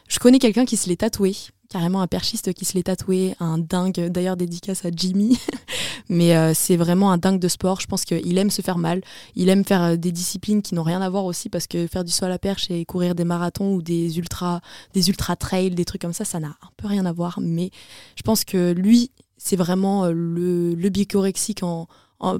Je 0.10 0.20
connais 0.20 0.40
quelqu'un 0.40 0.66
qui 0.66 0.76
se 0.76 0.90
l'est 0.90 0.98
tatoué, 0.98 1.34
carrément 1.70 2.02
un 2.02 2.08
perchiste 2.08 2.52
qui 2.52 2.66
se 2.66 2.74
l'est 2.74 2.84
tatoué, 2.84 3.34
un 3.40 3.58
dingue, 3.58 4.10
d'ailleurs 4.10 4.36
dédicace 4.36 4.84
à 4.84 4.90
Jimmy. 4.94 5.40
Mais 6.10 6.36
euh, 6.36 6.52
c'est 6.54 6.76
vraiment 6.76 7.14
un 7.14 7.18
dingue 7.18 7.40
de 7.40 7.48
sport. 7.48 7.80
Je 7.80 7.88
pense 7.88 8.04
qu'il 8.04 8.38
aime 8.38 8.50
se 8.50 8.62
faire 8.62 8.78
mal. 8.78 9.02
Il 9.38 9.48
aime 9.48 9.64
faire 9.64 9.84
euh, 9.84 9.96
des 9.96 10.12
disciplines 10.12 10.62
qui 10.62 10.76
n'ont 10.76 10.84
rien 10.84 11.02
à 11.02 11.10
voir 11.10 11.24
aussi 11.24 11.48
parce 11.48 11.66
que 11.66 11.88
faire 11.88 12.04
du 12.04 12.12
saut 12.12 12.26
à 12.26 12.30
la 12.30 12.38
perche 12.38 12.70
et 12.70 12.84
courir 12.84 13.16
des 13.16 13.24
marathons 13.24 13.76
ou 13.76 13.82
des 13.82 14.18
ultra, 14.18 14.60
des 14.94 15.08
ultra 15.08 15.38
trails, 15.38 15.72
des 15.72 15.86
trucs 15.86 16.02
comme 16.02 16.12
ça, 16.12 16.26
ça 16.26 16.42
n'a 16.42 16.50
un 16.50 16.70
peu 16.76 16.88
rien 16.88 17.06
à 17.06 17.14
voir. 17.14 17.40
Mais 17.42 17.72
je 18.18 18.24
pense 18.24 18.44
que 18.44 18.74
lui, 18.74 19.12
c'est 19.38 19.56
vraiment 19.56 20.08
le, 20.08 20.76
le 20.76 20.90
bicorexique 20.90 21.64
en, 21.64 21.88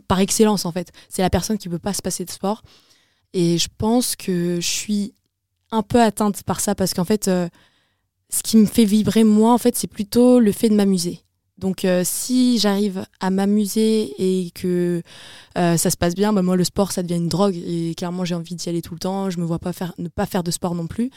par 0.08 0.20
excellence 0.20 0.66
en 0.66 0.72
fait. 0.72 0.92
C'est 1.10 1.22
la 1.22 1.30
personne 1.30 1.58
qui 1.58 1.70
peut 1.70 1.80
pas 1.80 1.94
se 1.94 2.02
passer 2.02 2.26
de 2.26 2.32
sport. 2.32 2.62
Et 3.34 3.58
je 3.58 3.68
pense 3.78 4.16
que 4.16 4.60
je 4.60 4.68
suis 4.68 5.14
un 5.72 5.84
peu 5.84 6.02
atteinte 6.02 6.44
par 6.44 6.60
ça 6.60 6.76
parce 6.76 6.94
qu'en 6.94 7.06
fait, 7.06 7.28
euh, 7.28 7.48
ce 8.30 8.44
qui 8.44 8.58
me 8.58 8.66
fait 8.66 8.86
vibrer 8.86 9.24
moi, 9.24 9.54
en 9.54 9.58
fait, 9.58 9.76
c'est 9.76 9.88
plutôt 9.88 10.40
le 10.40 10.52
fait 10.52 10.70
de 10.70 10.76
m'amuser. 10.76 11.22
Donc, 11.58 11.86
euh, 11.86 12.02
si 12.04 12.58
j'arrive 12.58 13.06
à 13.20 13.30
m'amuser 13.30 14.14
et 14.18 14.52
que 14.52 15.04
euh, 15.58 15.78
ça 15.78 15.90
se 15.92 15.98
passe 15.98 16.16
bien, 16.16 16.34
bah, 16.34 16.42
moi, 16.42 16.56
le 16.56 16.64
sport, 16.64 16.92
ça 16.92 17.04
devient 17.04 17.18
une 17.18 17.30
drogue. 17.30 17.56
Et 17.56 17.94
clairement, 17.96 18.26
j'ai 18.26 18.36
envie 18.36 18.56
d'y 18.56 18.68
aller 18.68 18.82
tout 18.82 18.96
le 18.96 19.00
temps. 19.00 19.30
Je 19.30 19.38
me 19.38 19.46
vois 19.46 19.60
pas 19.60 19.72
faire, 19.72 19.94
ne 19.98 20.08
pas 20.08 20.26
faire 20.26 20.44
de 20.44 20.52
sport 20.52 20.74
non 20.76 20.88
plus. 20.88 21.12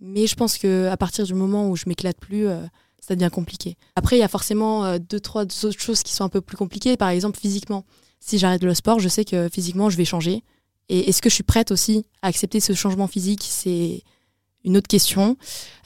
Mais 0.00 0.26
je 0.26 0.34
pense 0.34 0.56
qu'à 0.56 0.96
partir 0.96 1.26
du 1.26 1.34
moment 1.34 1.68
où 1.68 1.76
je 1.76 1.84
m'éclate 1.86 2.18
plus, 2.18 2.46
ça 3.00 3.16
devient 3.16 3.30
compliqué. 3.30 3.76
Après, 3.96 4.16
il 4.16 4.20
y 4.20 4.22
a 4.22 4.28
forcément 4.28 4.84
euh, 4.84 4.98
deux, 4.98 5.20
trois 5.20 5.42
autres 5.42 5.80
choses 5.80 6.02
qui 6.02 6.12
sont 6.12 6.24
un 6.24 6.28
peu 6.28 6.40
plus 6.40 6.56
compliquées. 6.56 6.96
Par 6.96 7.08
exemple, 7.08 7.38
physiquement. 7.38 7.84
Si 8.20 8.38
j'arrête 8.38 8.62
le 8.62 8.74
sport, 8.74 9.00
je 9.00 9.08
sais 9.08 9.24
que 9.24 9.48
physiquement, 9.48 9.90
je 9.90 9.96
vais 9.96 10.04
changer. 10.04 10.42
Et 10.88 11.08
est-ce 11.08 11.22
que 11.22 11.30
je 11.30 11.34
suis 11.34 11.44
prête 11.44 11.70
aussi 11.70 12.04
à 12.20 12.28
accepter 12.28 12.60
ce 12.60 12.74
changement 12.74 13.06
physique? 13.06 13.46
C'est 13.48 14.02
une 14.64 14.76
autre 14.76 14.88
question. 14.88 15.36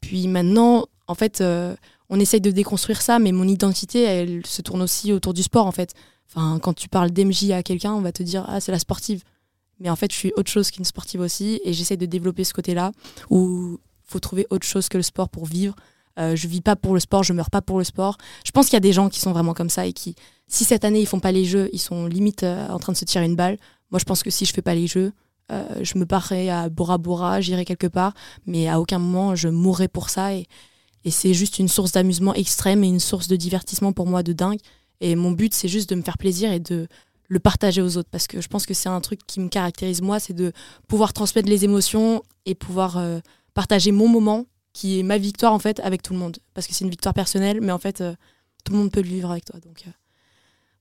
Puis 0.03 0.27
maintenant, 0.27 0.87
en 1.07 1.15
fait, 1.15 1.41
euh, 1.41 1.77
on 2.09 2.19
essaye 2.19 2.41
de 2.41 2.51
déconstruire 2.51 3.03
ça, 3.03 3.19
mais 3.19 3.31
mon 3.31 3.47
identité, 3.47 4.03
elle 4.03 4.45
se 4.47 4.63
tourne 4.63 4.83
aussi 4.83 5.13
autour 5.13 5.35
du 5.35 5.43
sport, 5.43 5.67
en 5.67 5.73
fait. 5.73 5.95
Enfin, 6.29 6.59
quand 6.61 6.73
tu 6.73 6.89
parles 6.89 7.11
d'MJ 7.11 7.51
à 7.51 7.63
quelqu'un, 7.63 7.93
on 7.93 8.01
va 8.01 8.13
te 8.13 8.23
dire 8.23 8.45
ah 8.49 8.61
c'est 8.61 8.73
la 8.73 8.79
sportive. 8.79 9.23
Mais 9.79 9.91
en 9.91 9.97
fait, 9.97 10.11
je 10.11 10.17
suis 10.17 10.33
autre 10.37 10.51
chose 10.51 10.71
qu'une 10.71 10.85
sportive 10.85 11.21
aussi, 11.21 11.61
et 11.65 11.73
j'essaie 11.73 11.97
de 11.97 12.07
développer 12.07 12.45
ce 12.45 12.55
côté-là 12.55 12.93
où 13.31 13.79
faut 14.05 14.21
trouver 14.21 14.47
autre 14.51 14.67
chose 14.67 14.89
que 14.89 14.97
le 14.97 15.03
sport 15.03 15.29
pour 15.29 15.47
vivre. 15.47 15.75
Euh, 16.19 16.37
je 16.37 16.47
vis 16.47 16.61
pas 16.61 16.77
pour 16.77 16.95
le 16.95 17.01
sport, 17.01 17.23
je 17.23 17.33
meurs 17.33 17.51
pas 17.51 17.63
pour 17.63 17.79
le 17.79 17.85
sport. 17.85 18.17
Je 18.45 18.51
pense 18.53 18.67
qu'il 18.67 18.75
y 18.75 18.77
a 18.77 18.81
des 18.81 18.93
gens 18.93 19.09
qui 19.09 19.21
sont 19.21 19.33
vraiment 19.33 19.55
comme 19.55 19.71
ça 19.71 19.87
et 19.87 19.93
qui, 19.93 20.15
si 20.47 20.65
cette 20.65 20.85
année 20.85 21.01
ils 21.01 21.07
font 21.07 21.21
pas 21.21 21.33
les 21.33 21.45
jeux, 21.45 21.69
ils 21.73 21.81
sont 21.81 22.07
limite 22.07 22.45
euh, 22.45 22.69
en 22.69 22.79
train 22.79 22.93
de 22.93 22.97
se 22.97 23.05
tirer 23.05 23.25
une 23.25 23.37
balle. 23.37 23.59
Moi, 23.91 23.99
je 23.99 24.05
pense 24.05 24.23
que 24.23 24.31
si 24.31 24.45
je 24.45 24.53
fais 24.53 24.63
pas 24.63 24.75
les 24.75 24.87
jeux, 24.87 25.13
euh, 25.53 25.65
je 25.83 25.99
me 25.99 26.05
barrerai 26.05 26.51
à 26.51 26.69
Bora 26.69 26.99
Bora, 26.99 27.41
j'irai 27.41 27.65
quelque 27.65 27.87
part, 27.87 28.15
mais 28.47 28.69
à 28.69 28.81
aucun 28.81 28.99
moment 28.99 29.35
je 29.35 29.49
mourrai 29.49 29.89
pour 29.89 30.11
ça. 30.11 30.35
Et, 30.35 30.47
c'est 31.11 31.35
juste 31.35 31.59
une 31.59 31.69
source 31.69 31.93
d'amusement 31.93 32.33
extrême 32.33 32.83
et 32.83 32.89
une 32.89 32.99
source 32.99 33.29
de 33.29 33.37
divertissement 33.37 33.93
pour 33.93 34.07
moi 34.07 34.23
de 34.23 34.33
dingue. 34.33 34.59
Et 35.03 35.17
mon 35.17 35.33
but, 35.33 35.53
c'est 35.53 35.69
juste 35.69 35.91
de 35.91 35.97
me 35.97 36.03
faire 36.03 36.17
plaisir 36.17 36.51
et 36.51 36.61
de 36.61 36.89
le 37.29 37.39
partager 37.41 37.83
aux 37.83 37.99
autres 37.99 38.09
parce 38.11 38.27
que 38.27 38.41
je 38.41 38.49
pense 38.49 38.65
que 38.65 38.73
c'est 38.73 38.89
un 38.89 39.03
truc 39.03 39.21
qui 39.27 39.41
me 39.41 39.49
caractérise 39.49 40.01
moi, 40.01 40.19
c'est 40.19 40.33
de 40.33 40.53
pouvoir 40.89 41.13
transmettre 41.13 41.51
les 41.51 41.65
émotions 41.65 42.23
et 42.47 42.55
pouvoir 42.55 42.97
euh, 42.97 43.21
partager 43.53 43.93
mon 43.93 44.09
moment, 44.09 44.47
qui 44.75 44.99
est 44.99 45.03
ma 45.03 45.17
victoire 45.17 45.55
en 45.55 45.59
fait, 45.59 45.81
avec 45.81 46.03
tout 46.03 46.13
le 46.13 46.19
monde. 46.19 46.37
Parce 46.53 46.67
que 46.67 46.75
c'est 46.75 46.85
une 46.85 46.91
victoire 46.91 47.15
personnelle, 47.15 47.61
mais 47.63 47.73
en 47.73 47.79
fait, 47.79 48.03
euh, 48.03 48.15
tout 48.65 48.73
le 48.73 48.79
monde 48.79 48.93
peut 48.93 49.01
le 49.01 49.09
vivre 49.09 49.31
avec 49.31 49.47
toi. 49.47 49.59
Donc, 49.61 49.85
euh, 49.87 49.91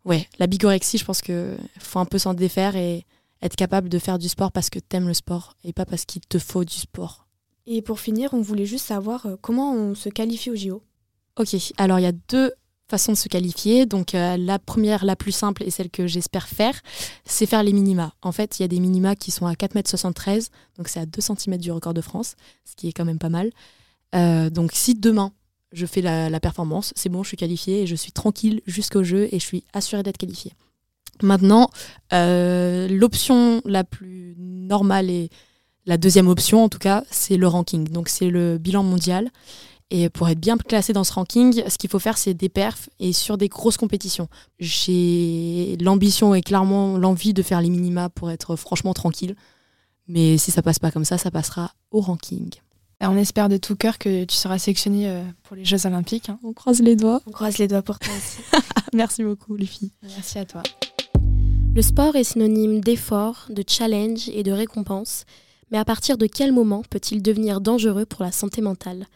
ouais, 0.03 0.27
la 0.39 0.47
bigorexie, 0.47 0.97
je 0.97 1.05
pense 1.05 1.21
qu'il 1.21 1.57
faut 1.79 1.99
un 1.99 2.05
peu 2.05 2.17
s'en 2.17 2.33
défaire 2.33 2.75
et 2.75 3.05
être 3.41 3.55
capable 3.55 3.87
de 3.87 3.99
faire 3.99 4.19
du 4.19 4.27
sport 4.27 4.51
parce 4.51 4.69
que 4.69 4.79
t'aimes 4.79 5.07
le 5.07 5.13
sport 5.13 5.55
et 5.63 5.71
pas 5.71 5.85
parce 5.85 6.03
qu'il 6.03 6.21
te 6.21 6.39
faut 6.39 6.65
du 6.65 6.75
sport. 6.75 7.27
Et 7.65 7.81
pour 7.81 7.99
finir, 7.99 8.33
on 8.33 8.41
voulait 8.41 8.65
juste 8.65 8.85
savoir 8.85 9.25
euh, 9.25 9.35
comment 9.39 9.73
on 9.73 9.95
se 9.95 10.09
qualifie 10.09 10.49
au 10.49 10.55
JO. 10.55 10.83
Ok, 11.39 11.55
alors 11.77 11.99
il 11.99 12.03
y 12.03 12.07
a 12.07 12.11
deux 12.11 12.51
façons 12.89 13.13
de 13.13 13.17
se 13.17 13.27
qualifier. 13.27 13.85
Donc 13.85 14.15
euh, 14.15 14.37
la 14.37 14.59
première, 14.59 15.05
la 15.05 15.15
plus 15.15 15.31
simple 15.31 15.63
et 15.63 15.71
celle 15.71 15.89
que 15.89 16.07
j'espère 16.07 16.47
faire, 16.47 16.79
c'est 17.25 17.45
faire 17.45 17.63
les 17.63 17.73
minima. 17.73 18.13
En 18.21 18.31
fait, 18.31 18.59
il 18.59 18.63
y 18.63 18.65
a 18.65 18.67
des 18.67 18.79
minima 18.79 19.15
qui 19.15 19.31
sont 19.31 19.45
à 19.45 19.53
4,73 19.53 20.31
m, 20.31 20.41
donc 20.77 20.87
c'est 20.87 20.99
à 20.99 21.05
2 21.05 21.21
cm 21.21 21.57
du 21.57 21.71
record 21.71 21.93
de 21.93 22.01
France, 22.01 22.35
ce 22.65 22.75
qui 22.75 22.87
est 22.87 22.91
quand 22.91 23.05
même 23.05 23.19
pas 23.19 23.29
mal. 23.29 23.51
Euh, 24.15 24.49
donc 24.49 24.71
si 24.73 24.95
demain 24.95 25.31
je 25.71 25.87
fais 25.87 26.01
la, 26.01 26.39
performance, 26.39 26.93
c'est 26.95 27.09
bon, 27.09 27.23
je 27.23 27.29
suis 27.29 27.37
qualifiée 27.37 27.81
et 27.81 27.87
je 27.87 27.95
suis 27.95 28.11
tranquille 28.11 28.61
jusqu'au 28.67 29.03
jeu 29.03 29.27
et 29.31 29.39
je 29.39 29.45
suis 29.45 29.63
assurée 29.73 30.03
d'être 30.03 30.19
qualifiée. 30.19 30.53
Maintenant, 31.23 31.69
euh, 32.13 32.87
l'option 32.87 33.61
la 33.65 33.83
plus 33.83 34.35
normale 34.37 35.09
et 35.09 35.29
la 35.87 35.97
deuxième 35.97 36.27
option 36.27 36.63
en 36.63 36.69
tout 36.69 36.77
cas, 36.77 37.03
c'est 37.09 37.37
le 37.37 37.47
ranking. 37.47 37.89
Donc 37.89 38.07
c'est 38.07 38.29
le 38.29 38.59
bilan 38.59 38.83
mondial. 38.83 39.31
Et 39.89 40.09
pour 40.09 40.27
être 40.29 40.39
bien 40.39 40.57
classé 40.57 40.93
dans 40.93 41.03
ce 41.03 41.13
ranking, 41.13 41.63
ce 41.67 41.77
qu'il 41.77 41.89
faut 41.89 41.99
faire, 41.99 42.17
c'est 42.17 42.33
des 42.33 42.49
perfs 42.49 42.89
et 42.99 43.13
sur 43.13 43.37
des 43.37 43.47
grosses 43.47 43.77
compétitions. 43.77 44.27
J'ai 44.59 45.77
l'ambition 45.79 46.33
et 46.33 46.41
clairement 46.41 46.97
l'envie 46.97 47.33
de 47.33 47.43
faire 47.43 47.61
les 47.61 47.69
minima 47.69 48.09
pour 48.09 48.31
être 48.31 48.55
franchement 48.55 48.93
tranquille. 48.93 49.35
Mais 50.07 50.37
si 50.37 50.51
ça 50.51 50.61
passe 50.61 50.79
pas 50.79 50.91
comme 50.91 51.05
ça, 51.05 51.17
ça 51.17 51.31
passera 51.31 51.73
au 51.91 52.01
ranking. 52.01 52.49
Et 53.03 53.05
on 53.05 53.17
espère 53.17 53.49
de 53.49 53.57
tout 53.57 53.75
cœur 53.75 53.97
que 53.97 54.23
tu 54.23 54.33
seras 54.33 54.57
sélectionnée 54.57 55.09
euh, 55.09 55.23
pour 55.43 55.57
les 55.57 55.65
Jeux 55.65 55.85
Olympiques. 55.85 56.29
hein. 56.29 56.39
On 56.41 56.53
croise 56.53 56.81
les 56.81 56.95
doigts. 56.95 57.21
On 57.27 57.31
croise 57.31 57.57
les 57.57 57.67
doigts 57.67 57.81
pour 57.81 57.99
toi 57.99 58.13
aussi. 58.15 58.37
Merci 58.93 59.25
beaucoup 59.25 59.57
les 59.57 59.65
filles. 59.65 59.91
Merci 60.03 60.39
à 60.39 60.45
toi. 60.45 60.63
Le 61.75 61.81
sport 61.81 62.15
est 62.15 62.23
synonyme 62.23 62.79
d'effort, 62.79 63.47
de 63.49 63.61
challenge 63.67 64.29
et 64.29 64.43
de 64.43 64.53
récompense. 64.53 65.25
Mais 65.69 65.77
à 65.77 65.83
partir 65.83 66.17
de 66.17 66.27
quel 66.27 66.53
moment 66.53 66.81
peut-il 66.89 67.21
devenir 67.21 67.59
dangereux 67.59 68.05
pour 68.05 68.23
la 68.23 68.31
santé 68.31 68.61
mentale? 68.61 69.07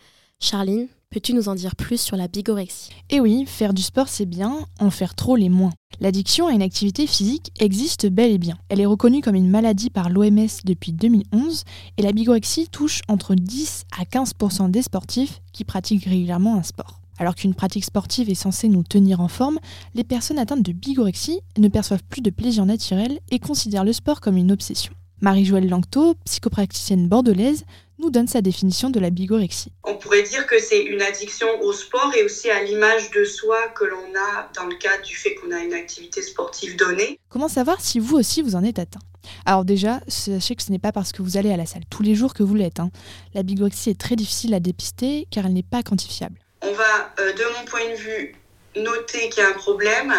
Charline, 0.41 0.87
peux-tu 1.09 1.33
nous 1.33 1.49
en 1.49 1.55
dire 1.55 1.75
plus 1.75 1.99
sur 1.99 2.17
la 2.17 2.27
bigorexie? 2.27 2.91
Et 3.09 3.19
oui, 3.19 3.45
faire 3.45 3.73
du 3.73 3.81
sport 3.81 4.07
c'est 4.07 4.25
bien, 4.25 4.65
en 4.79 4.89
faire 4.89 5.15
trop 5.15 5.35
les 5.35 5.49
moins. 5.49 5.71
L'addiction 5.99 6.47
à 6.47 6.51
une 6.51 6.61
activité 6.61 7.07
physique 7.07 7.51
existe 7.59 8.07
bel 8.07 8.31
et 8.31 8.37
bien. 8.37 8.57
Elle 8.69 8.81
est 8.81 8.85
reconnue 8.85 9.21
comme 9.21 9.35
une 9.35 9.49
maladie 9.49 9.89
par 9.89 10.09
l'OMS 10.09 10.47
depuis 10.65 10.93
2011 10.93 11.63
et 11.97 12.01
la 12.01 12.11
bigorexie 12.11 12.67
touche 12.67 13.01
entre 13.07 13.35
10 13.35 13.85
à 13.99 14.03
15% 14.03 14.69
des 14.69 14.81
sportifs 14.81 15.41
qui 15.53 15.63
pratiquent 15.63 16.05
régulièrement 16.05 16.55
un 16.55 16.63
sport. 16.63 16.99
Alors 17.19 17.35
qu'une 17.35 17.55
pratique 17.55 17.85
sportive 17.85 18.29
est 18.29 18.35
censée 18.35 18.67
nous 18.67 18.83
tenir 18.83 19.21
en 19.21 19.27
forme, 19.27 19.59
les 19.95 20.03
personnes 20.03 20.37
atteintes 20.37 20.61
de 20.61 20.71
bigorexie 20.71 21.39
ne 21.57 21.67
perçoivent 21.67 22.03
plus 22.03 22.21
de 22.21 22.29
plaisir 22.29 22.65
naturel 22.65 23.19
et 23.31 23.39
considèrent 23.39 23.85
le 23.85 23.93
sport 23.93 24.21
comme 24.21 24.37
une 24.37 24.51
obsession. 24.51 24.93
Marie-Joëlle 25.21 25.67
Langto, 25.67 26.13
psychopraticienne 26.25 27.07
bordelaise, 27.07 27.63
nous 27.99 28.09
donne 28.09 28.27
sa 28.27 28.41
définition 28.41 28.89
de 28.89 28.99
la 28.99 29.09
bigorexie. 29.09 29.71
On 29.83 29.95
pourrait 29.95 30.23
dire 30.23 30.45
que 30.47 30.59
c'est 30.59 30.83
une 30.83 31.01
addiction 31.01 31.47
au 31.61 31.73
sport 31.73 32.11
et 32.15 32.23
aussi 32.23 32.49
à 32.49 32.63
l'image 32.63 33.11
de 33.11 33.23
soi 33.23 33.57
que 33.69 33.85
l'on 33.85 34.13
a 34.15 34.49
dans 34.55 34.65
le 34.65 34.75
cadre 34.75 35.03
du 35.03 35.15
fait 35.15 35.35
qu'on 35.35 35.51
a 35.51 35.59
une 35.59 35.73
activité 35.73 36.21
sportive 36.21 36.75
donnée. 36.75 37.19
Comment 37.29 37.47
savoir 37.47 37.81
si 37.81 37.99
vous 37.99 38.17
aussi 38.17 38.41
vous 38.41 38.55
en 38.55 38.63
êtes 38.63 38.79
atteint? 38.79 38.99
Alors 39.45 39.65
déjà, 39.65 39.99
sachez 40.07 40.55
que 40.55 40.63
ce 40.63 40.71
n'est 40.71 40.79
pas 40.79 40.91
parce 40.91 41.11
que 41.11 41.21
vous 41.21 41.37
allez 41.37 41.51
à 41.51 41.57
la 41.57 41.65
salle 41.65 41.83
tous 41.89 42.03
les 42.03 42.15
jours 42.15 42.33
que 42.33 42.43
vous 42.43 42.55
l'êtes. 42.55 42.79
hein. 42.79 42.91
La 43.33 43.43
bigorexie 43.43 43.89
est 43.89 43.99
très 43.99 44.15
difficile 44.15 44.53
à 44.53 44.59
dépister 44.59 45.27
car 45.31 45.45
elle 45.45 45.53
n'est 45.53 45.63
pas 45.63 45.83
quantifiable. 45.83 46.39
On 46.61 46.71
va, 46.71 47.13
euh, 47.19 47.33
de 47.33 47.43
mon 47.59 47.65
point 47.65 47.89
de 47.91 47.95
vue, 47.95 48.35
noter 48.75 49.29
qu'il 49.29 49.43
y 49.43 49.45
a 49.45 49.49
un 49.49 49.53
problème 49.53 50.13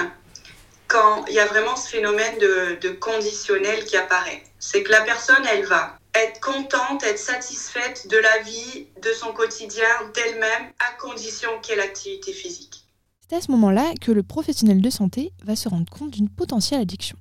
quand 0.88 1.24
il 1.28 1.34
y 1.34 1.38
a 1.38 1.46
vraiment 1.46 1.76
ce 1.76 1.88
phénomène 1.88 2.38
de, 2.38 2.78
de 2.80 2.90
conditionnel 2.94 3.84
qui 3.84 3.96
apparaît. 3.96 4.42
C'est 4.58 4.82
que 4.82 4.90
la 4.90 5.02
personne, 5.02 5.44
elle 5.52 5.64
va 5.64 5.97
être 6.22 6.40
contente, 6.40 7.02
être 7.02 7.18
satisfaite 7.18 8.08
de 8.10 8.16
la 8.16 8.42
vie, 8.42 8.86
de 9.02 9.12
son 9.12 9.32
quotidien, 9.32 9.88
d'elle-même, 10.14 10.72
à 10.78 11.00
condition 11.00 11.48
qu'il 11.62 11.74
y 11.74 11.78
ait 11.78 11.80
l'activité 11.80 12.32
physique. 12.32 12.84
C'est 13.28 13.36
à 13.36 13.40
ce 13.40 13.50
moment-là 13.50 13.92
que 14.00 14.10
le 14.10 14.22
professionnel 14.22 14.80
de 14.80 14.90
santé 14.90 15.32
va 15.44 15.54
se 15.54 15.68
rendre 15.68 15.90
compte 15.90 16.10
d'une 16.10 16.30
potentielle 16.30 16.80
addiction. 16.80 17.18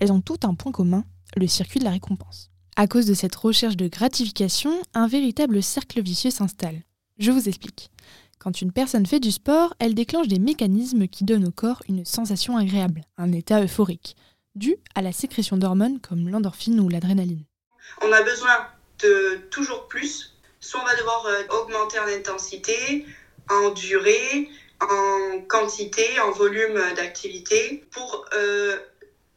Elles 0.00 0.12
ont 0.12 0.20
tout 0.20 0.38
un 0.42 0.54
point 0.54 0.72
commun, 0.72 1.04
le 1.36 1.46
circuit 1.46 1.78
de 1.78 1.84
la 1.84 1.90
récompense. 1.90 2.50
À 2.76 2.86
cause 2.86 3.06
de 3.06 3.14
cette 3.14 3.36
recherche 3.36 3.76
de 3.76 3.88
gratification, 3.88 4.72
un 4.92 5.06
véritable 5.06 5.62
cercle 5.62 6.02
vicieux 6.02 6.30
s'installe. 6.30 6.82
Je 7.18 7.30
vous 7.30 7.48
explique. 7.48 7.90
Quand 8.38 8.60
une 8.60 8.72
personne 8.72 9.06
fait 9.06 9.20
du 9.20 9.30
sport, 9.30 9.74
elle 9.78 9.94
déclenche 9.94 10.28
des 10.28 10.38
mécanismes 10.38 11.08
qui 11.08 11.24
donnent 11.24 11.46
au 11.46 11.52
corps 11.52 11.82
une 11.88 12.04
sensation 12.04 12.56
agréable, 12.56 13.04
un 13.16 13.32
état 13.32 13.62
euphorique, 13.62 14.16
dû 14.54 14.76
à 14.94 15.02
la 15.02 15.12
sécrétion 15.12 15.56
d'hormones 15.56 16.00
comme 16.00 16.28
l'endorphine 16.28 16.80
ou 16.80 16.88
l'adrénaline. 16.88 17.44
On 18.02 18.12
a 18.12 18.22
besoin 18.22 18.68
de 19.00 19.40
toujours 19.50 19.88
plus. 19.88 20.36
Soit 20.60 20.80
on 20.80 20.84
va 20.84 20.96
devoir 20.96 21.26
euh, 21.26 21.42
augmenter 21.60 21.98
en 21.98 22.06
intensité, 22.08 23.06
en 23.50 23.70
durée, 23.70 24.48
en 24.80 25.40
quantité, 25.48 26.04
en 26.20 26.32
volume 26.32 26.74
d'activité 26.96 27.84
pour 27.90 28.26
euh, 28.34 28.76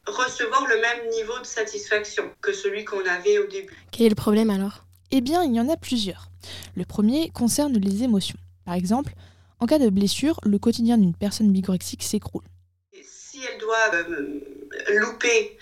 recevoir 0.06 0.66
le 0.66 0.80
même 0.80 1.10
niveau 1.10 1.38
de 1.38 1.46
satisfaction 1.46 2.30
que 2.40 2.52
celui 2.52 2.84
qu'on 2.84 3.04
avait 3.06 3.38
au 3.38 3.46
début. 3.46 3.76
Quel 3.92 4.06
est 4.06 4.10
le 4.10 4.14
problème 4.14 4.50
alors? 4.50 4.84
Eh 5.10 5.20
bien, 5.20 5.42
il 5.42 5.54
y 5.54 5.60
en 5.60 5.68
a 5.68 5.76
plusieurs. 5.76 6.28
Le 6.76 6.84
premier 6.84 7.30
concerne 7.30 7.76
les 7.76 8.02
émotions. 8.02 8.38
Par 8.64 8.74
exemple, 8.74 9.12
en 9.58 9.66
cas 9.66 9.78
de 9.78 9.90
blessure, 9.90 10.40
le 10.44 10.58
quotidien 10.58 10.96
d'une 10.98 11.14
personne 11.14 11.52
bigorexique 11.52 12.02
s'écroule. 12.02 12.44
Si 13.02 13.40
elle 13.44 13.58
doit 13.58 13.94
euh, 13.94 14.40
louper 14.88 15.58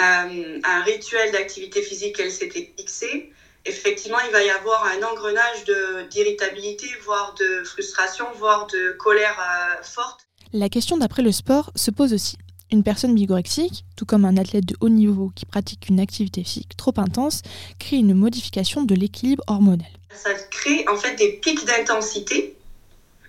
euh, 0.00 0.58
un 0.64 0.82
rituel 0.82 1.32
d'activité 1.32 1.82
physique 1.82 2.16
qu'elle 2.16 2.30
s'était 2.32 2.72
fixé, 2.76 3.32
effectivement, 3.64 4.18
il 4.26 4.32
va 4.32 4.42
y 4.42 4.50
avoir 4.50 4.84
un 4.86 5.02
engrenage 5.02 5.64
de- 5.64 6.08
d'irritabilité, 6.08 6.86
voire 7.04 7.34
de 7.38 7.64
frustration, 7.64 8.26
voire 8.36 8.66
de 8.66 8.92
colère 8.98 9.38
euh, 9.38 9.82
forte. 9.82 10.20
La 10.52 10.68
question 10.68 10.96
d'après 10.96 11.22
le 11.22 11.32
sport 11.32 11.72
se 11.74 11.90
pose 11.90 12.12
aussi. 12.14 12.36
Une 12.72 12.82
personne 12.82 13.14
bigorexique, 13.14 13.84
tout 13.96 14.04
comme 14.06 14.24
un 14.24 14.36
athlète 14.36 14.64
de 14.66 14.76
haut 14.80 14.88
niveau 14.88 15.30
qui 15.34 15.46
pratique 15.46 15.88
une 15.88 16.00
activité 16.00 16.42
physique 16.42 16.76
trop 16.76 16.94
intense, 16.96 17.42
crée 17.78 17.96
une 17.96 18.14
modification 18.14 18.82
de 18.82 18.94
l'équilibre 18.94 19.44
hormonal. 19.46 19.86
Ça 20.10 20.32
crée 20.34 20.84
en 20.88 20.96
fait 20.96 21.14
des 21.16 21.32
pics 21.34 21.64
d'intensité 21.64 22.56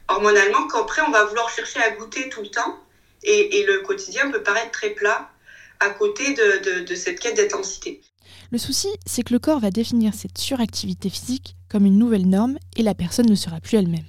hormonalement 0.07 0.67
qu'après 0.67 1.01
on 1.01 1.11
va 1.11 1.25
vouloir 1.25 1.49
chercher 1.49 1.79
à 1.79 1.91
goûter 1.91 2.29
tout 2.29 2.41
le 2.41 2.49
temps 2.49 2.79
et, 3.23 3.59
et 3.59 3.65
le 3.65 3.79
quotidien 3.79 4.29
peut 4.31 4.43
paraître 4.43 4.71
très 4.71 4.91
plat 4.91 5.29
à 5.79 5.89
côté 5.89 6.33
de, 6.33 6.81
de- 6.81 6.85
de 6.85 6.95
cette 6.95 7.19
quête 7.19 7.37
d'intensité. 7.37 8.01
Le 8.51 8.57
souci, 8.57 8.87
c'est 9.05 9.23
que 9.23 9.33
le 9.33 9.39
corps 9.39 9.59
va 9.59 9.71
définir 9.71 10.13
cette 10.13 10.37
suractivité 10.37 11.09
physique 11.09 11.55
comme 11.69 11.85
une 11.85 11.97
nouvelle 11.97 12.27
norme 12.29 12.57
et 12.77 12.83
la 12.83 12.93
personne 12.93 13.29
ne 13.29 13.35
sera 13.35 13.59
plus 13.59 13.77
elle-même. 13.77 14.05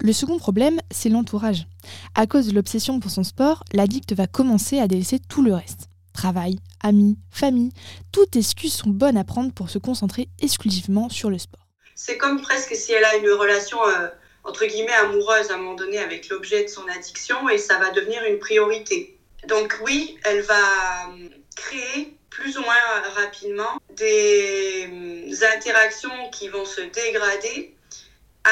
Le 0.00 0.12
second 0.12 0.38
problème, 0.38 0.78
c'est 0.90 1.08
l'entourage. 1.08 1.66
À 2.14 2.26
cause 2.26 2.46
de 2.48 2.52
l'obsession 2.52 3.00
pour 3.00 3.10
son 3.10 3.24
sport, 3.24 3.64
l'addict 3.72 4.12
va 4.14 4.26
commencer 4.26 4.78
à 4.78 4.88
délaisser 4.88 5.18
tout 5.18 5.42
le 5.42 5.54
reste. 5.54 5.88
Travail, 6.12 6.58
amis, 6.82 7.18
famille, 7.30 7.72
toutes 8.12 8.36
excuses 8.36 8.72
sont 8.74 8.90
bonnes 8.90 9.16
à 9.18 9.24
prendre 9.24 9.52
pour 9.52 9.70
se 9.70 9.78
concentrer 9.78 10.28
exclusivement 10.40 11.08
sur 11.08 11.30
le 11.30 11.38
sport. 11.38 11.66
C'est 11.94 12.18
comme 12.18 12.40
presque 12.42 12.74
si 12.74 12.92
elle 12.92 13.04
a 13.04 13.16
une 13.16 13.28
relation 13.30 13.78
euh, 13.86 14.08
entre 14.44 14.66
guillemets 14.66 14.92
amoureuse 14.92 15.50
à 15.50 15.54
un 15.54 15.58
moment 15.58 15.74
donné 15.74 15.98
avec 15.98 16.28
l'objet 16.28 16.64
de 16.64 16.68
son 16.68 16.82
addiction 16.94 17.48
et 17.48 17.58
ça 17.58 17.78
va 17.78 17.90
devenir 17.90 18.22
une 18.30 18.38
priorité. 18.38 19.15
Donc 19.48 19.80
oui, 19.84 20.18
elle 20.24 20.42
va 20.42 21.08
euh, 21.08 21.28
créer 21.54 22.16
plus 22.30 22.58
ou 22.58 22.62
moins 22.62 22.74
rapidement 23.14 23.78
des 23.96 24.88
euh, 24.90 25.56
interactions 25.56 26.30
qui 26.32 26.48
vont 26.48 26.64
se 26.64 26.80
dégrader 26.80 27.74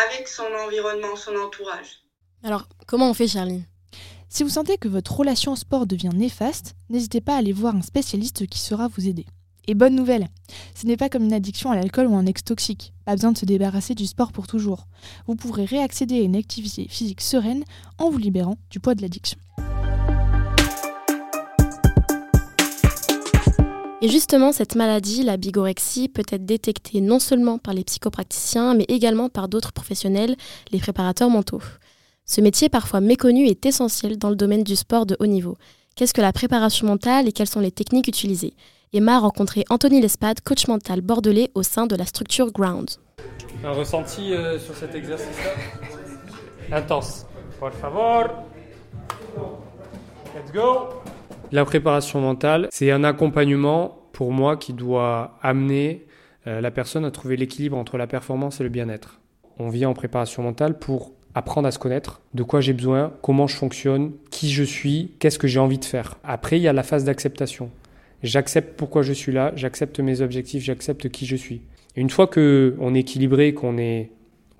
avec 0.08 0.28
son 0.28 0.46
environnement, 0.64 1.16
son 1.16 1.34
entourage. 1.36 2.00
Alors, 2.42 2.68
comment 2.86 3.10
on 3.10 3.14
fait 3.14 3.28
Charline? 3.28 3.64
Si 4.28 4.42
vous 4.42 4.48
sentez 4.48 4.78
que 4.78 4.88
votre 4.88 5.16
relation 5.16 5.52
au 5.52 5.56
sport 5.56 5.86
devient 5.86 6.10
néfaste, 6.12 6.74
n'hésitez 6.90 7.20
pas 7.20 7.34
à 7.34 7.38
aller 7.38 7.52
voir 7.52 7.76
un 7.76 7.82
spécialiste 7.82 8.46
qui 8.46 8.58
saura 8.58 8.88
vous 8.88 9.06
aider. 9.08 9.26
Et 9.66 9.74
bonne 9.74 9.94
nouvelle, 9.94 10.28
ce 10.74 10.86
n'est 10.86 10.96
pas 10.96 11.08
comme 11.08 11.24
une 11.24 11.32
addiction 11.32 11.70
à 11.70 11.76
l'alcool 11.76 12.06
ou 12.06 12.16
un 12.16 12.26
ex 12.26 12.44
toxique. 12.44 12.92
Pas 13.06 13.14
besoin 13.14 13.32
de 13.32 13.38
se 13.38 13.46
débarrasser 13.46 13.94
du 13.94 14.06
sport 14.06 14.32
pour 14.32 14.46
toujours. 14.46 14.86
Vous 15.26 15.36
pourrez 15.36 15.64
réaccéder 15.64 16.16
à 16.16 16.22
une 16.22 16.36
activité 16.36 16.86
physique 16.88 17.20
sereine 17.20 17.64
en 17.98 18.10
vous 18.10 18.18
libérant 18.18 18.58
du 18.70 18.80
poids 18.80 18.94
de 18.94 19.02
l'addiction. 19.02 19.38
Et 24.04 24.08
justement, 24.11 24.52
cette 24.52 24.75
maladie, 24.75 25.23
la 25.23 25.38
bigorexie, 25.38 26.11
peut 26.11 26.26
être 26.30 26.44
détectée 26.44 27.00
non 27.00 27.18
seulement 27.18 27.56
par 27.56 27.73
les 27.73 27.84
psychopraticiens, 27.84 28.75
mais 28.75 28.84
également 28.88 29.30
par 29.30 29.49
d'autres 29.49 29.73
professionnels, 29.73 30.37
les 30.73 30.78
préparateurs 30.78 31.30
mentaux. 31.30 31.62
Ce 32.26 32.42
métier, 32.42 32.68
parfois 32.68 33.00
méconnu, 33.00 33.46
est 33.46 33.64
essentiel 33.64 34.18
dans 34.18 34.28
le 34.28 34.37
domaine 34.37 34.62
du 34.62 34.76
sport 34.76 35.06
de 35.06 35.16
haut 35.20 35.26
niveau. 35.26 35.56
Qu'est-ce 35.96 36.12
que 36.12 36.20
la 36.20 36.34
préparation 36.34 36.87
mentale 36.87 37.28
et 37.28 37.32
quelles 37.32 37.49
sont 37.49 37.61
les 37.61 37.70
techniques 37.70 38.06
utilisées? 38.06 38.52
Emma 38.92 39.16
a 39.16 39.20
rencontré 39.20 39.64
Anthony 39.70 40.02
Lespade, 40.02 40.42
coach 40.42 40.68
mental 40.68 41.00
bordelais 41.00 41.50
au 41.54 41.62
sein 41.62 41.87
de 41.87 41.96
la 41.96 42.04
structure 42.04 42.52
Ground. 42.52 42.90
Un 43.64 43.73
ressenti 43.73 44.34
euh, 44.34 44.58
sur 44.58 44.75
cet 44.75 44.94
exercice-là? 44.94 46.76
Intense. 46.76 47.25
Por 47.58 47.73
favor. 47.73 48.28
Let's 50.34 50.52
go. 50.52 50.90
La 51.54 51.64
préparation 51.64 52.20
mentale, 52.20 52.66
c'est 52.73 52.90
un 52.90 53.04
accompagnement 53.04 54.08
pour 54.11 54.32
moi 54.32 54.56
qui 54.56 54.73
doit 54.73 55.38
amener 55.40 56.04
euh, 56.49 56.61
la 56.61 56.73
personne 56.73 57.04
à 57.04 57.12
trouver 57.12 57.37
l'équilibre 57.37 57.76
entre 57.76 57.96
la 57.96 58.08
performance 58.08 58.61
et 58.61 58.64
le 58.64 58.70
bien-être. 58.70 59.20
On 59.61 59.68
vient 59.68 59.88
en 59.88 59.94
préparation 59.94 60.42
mentale 60.42 60.80
pour 60.80 61.12
apprendre 61.37 61.68
à 61.68 61.70
se 61.70 61.78
connaître, 61.78 62.23
de 62.34 62.42
quoi 62.42 62.61
j'ai 62.61 62.73
besoin, 62.73 63.12
comment 63.23 63.46
je 63.46 63.54
fonctionne, 63.54 64.14
qui 64.32 64.50
je 64.50 64.64
suis, 64.64 65.12
qu'est-ce 65.20 65.38
que 65.38 65.46
j'ai 65.46 65.61
envie 65.61 65.78
de 65.78 65.84
faire. 65.84 66.18
Après, 66.25 66.58
il 66.58 66.62
y 66.62 66.66
a 66.66 66.73
la 66.73 66.82
phase 66.82 67.04
d'acceptation. 67.04 67.70
J'accepte 68.25 68.76
pourquoi 68.76 69.02
je 69.02 69.12
suis 69.12 69.30
là, 69.30 69.52
j'accepte 69.54 70.00
mes 70.00 70.23
objectifs, 70.23 70.64
j'accepte 70.64 71.08
qui 71.08 71.25
je 71.25 71.37
suis. 71.37 71.62
Une 71.94 72.11
fois 72.11 72.26
que 72.26 72.75
on 72.80 72.96
est 72.96 73.00
équilibré, 73.00 73.54
qu'on 73.54 73.78
est, 73.78 74.11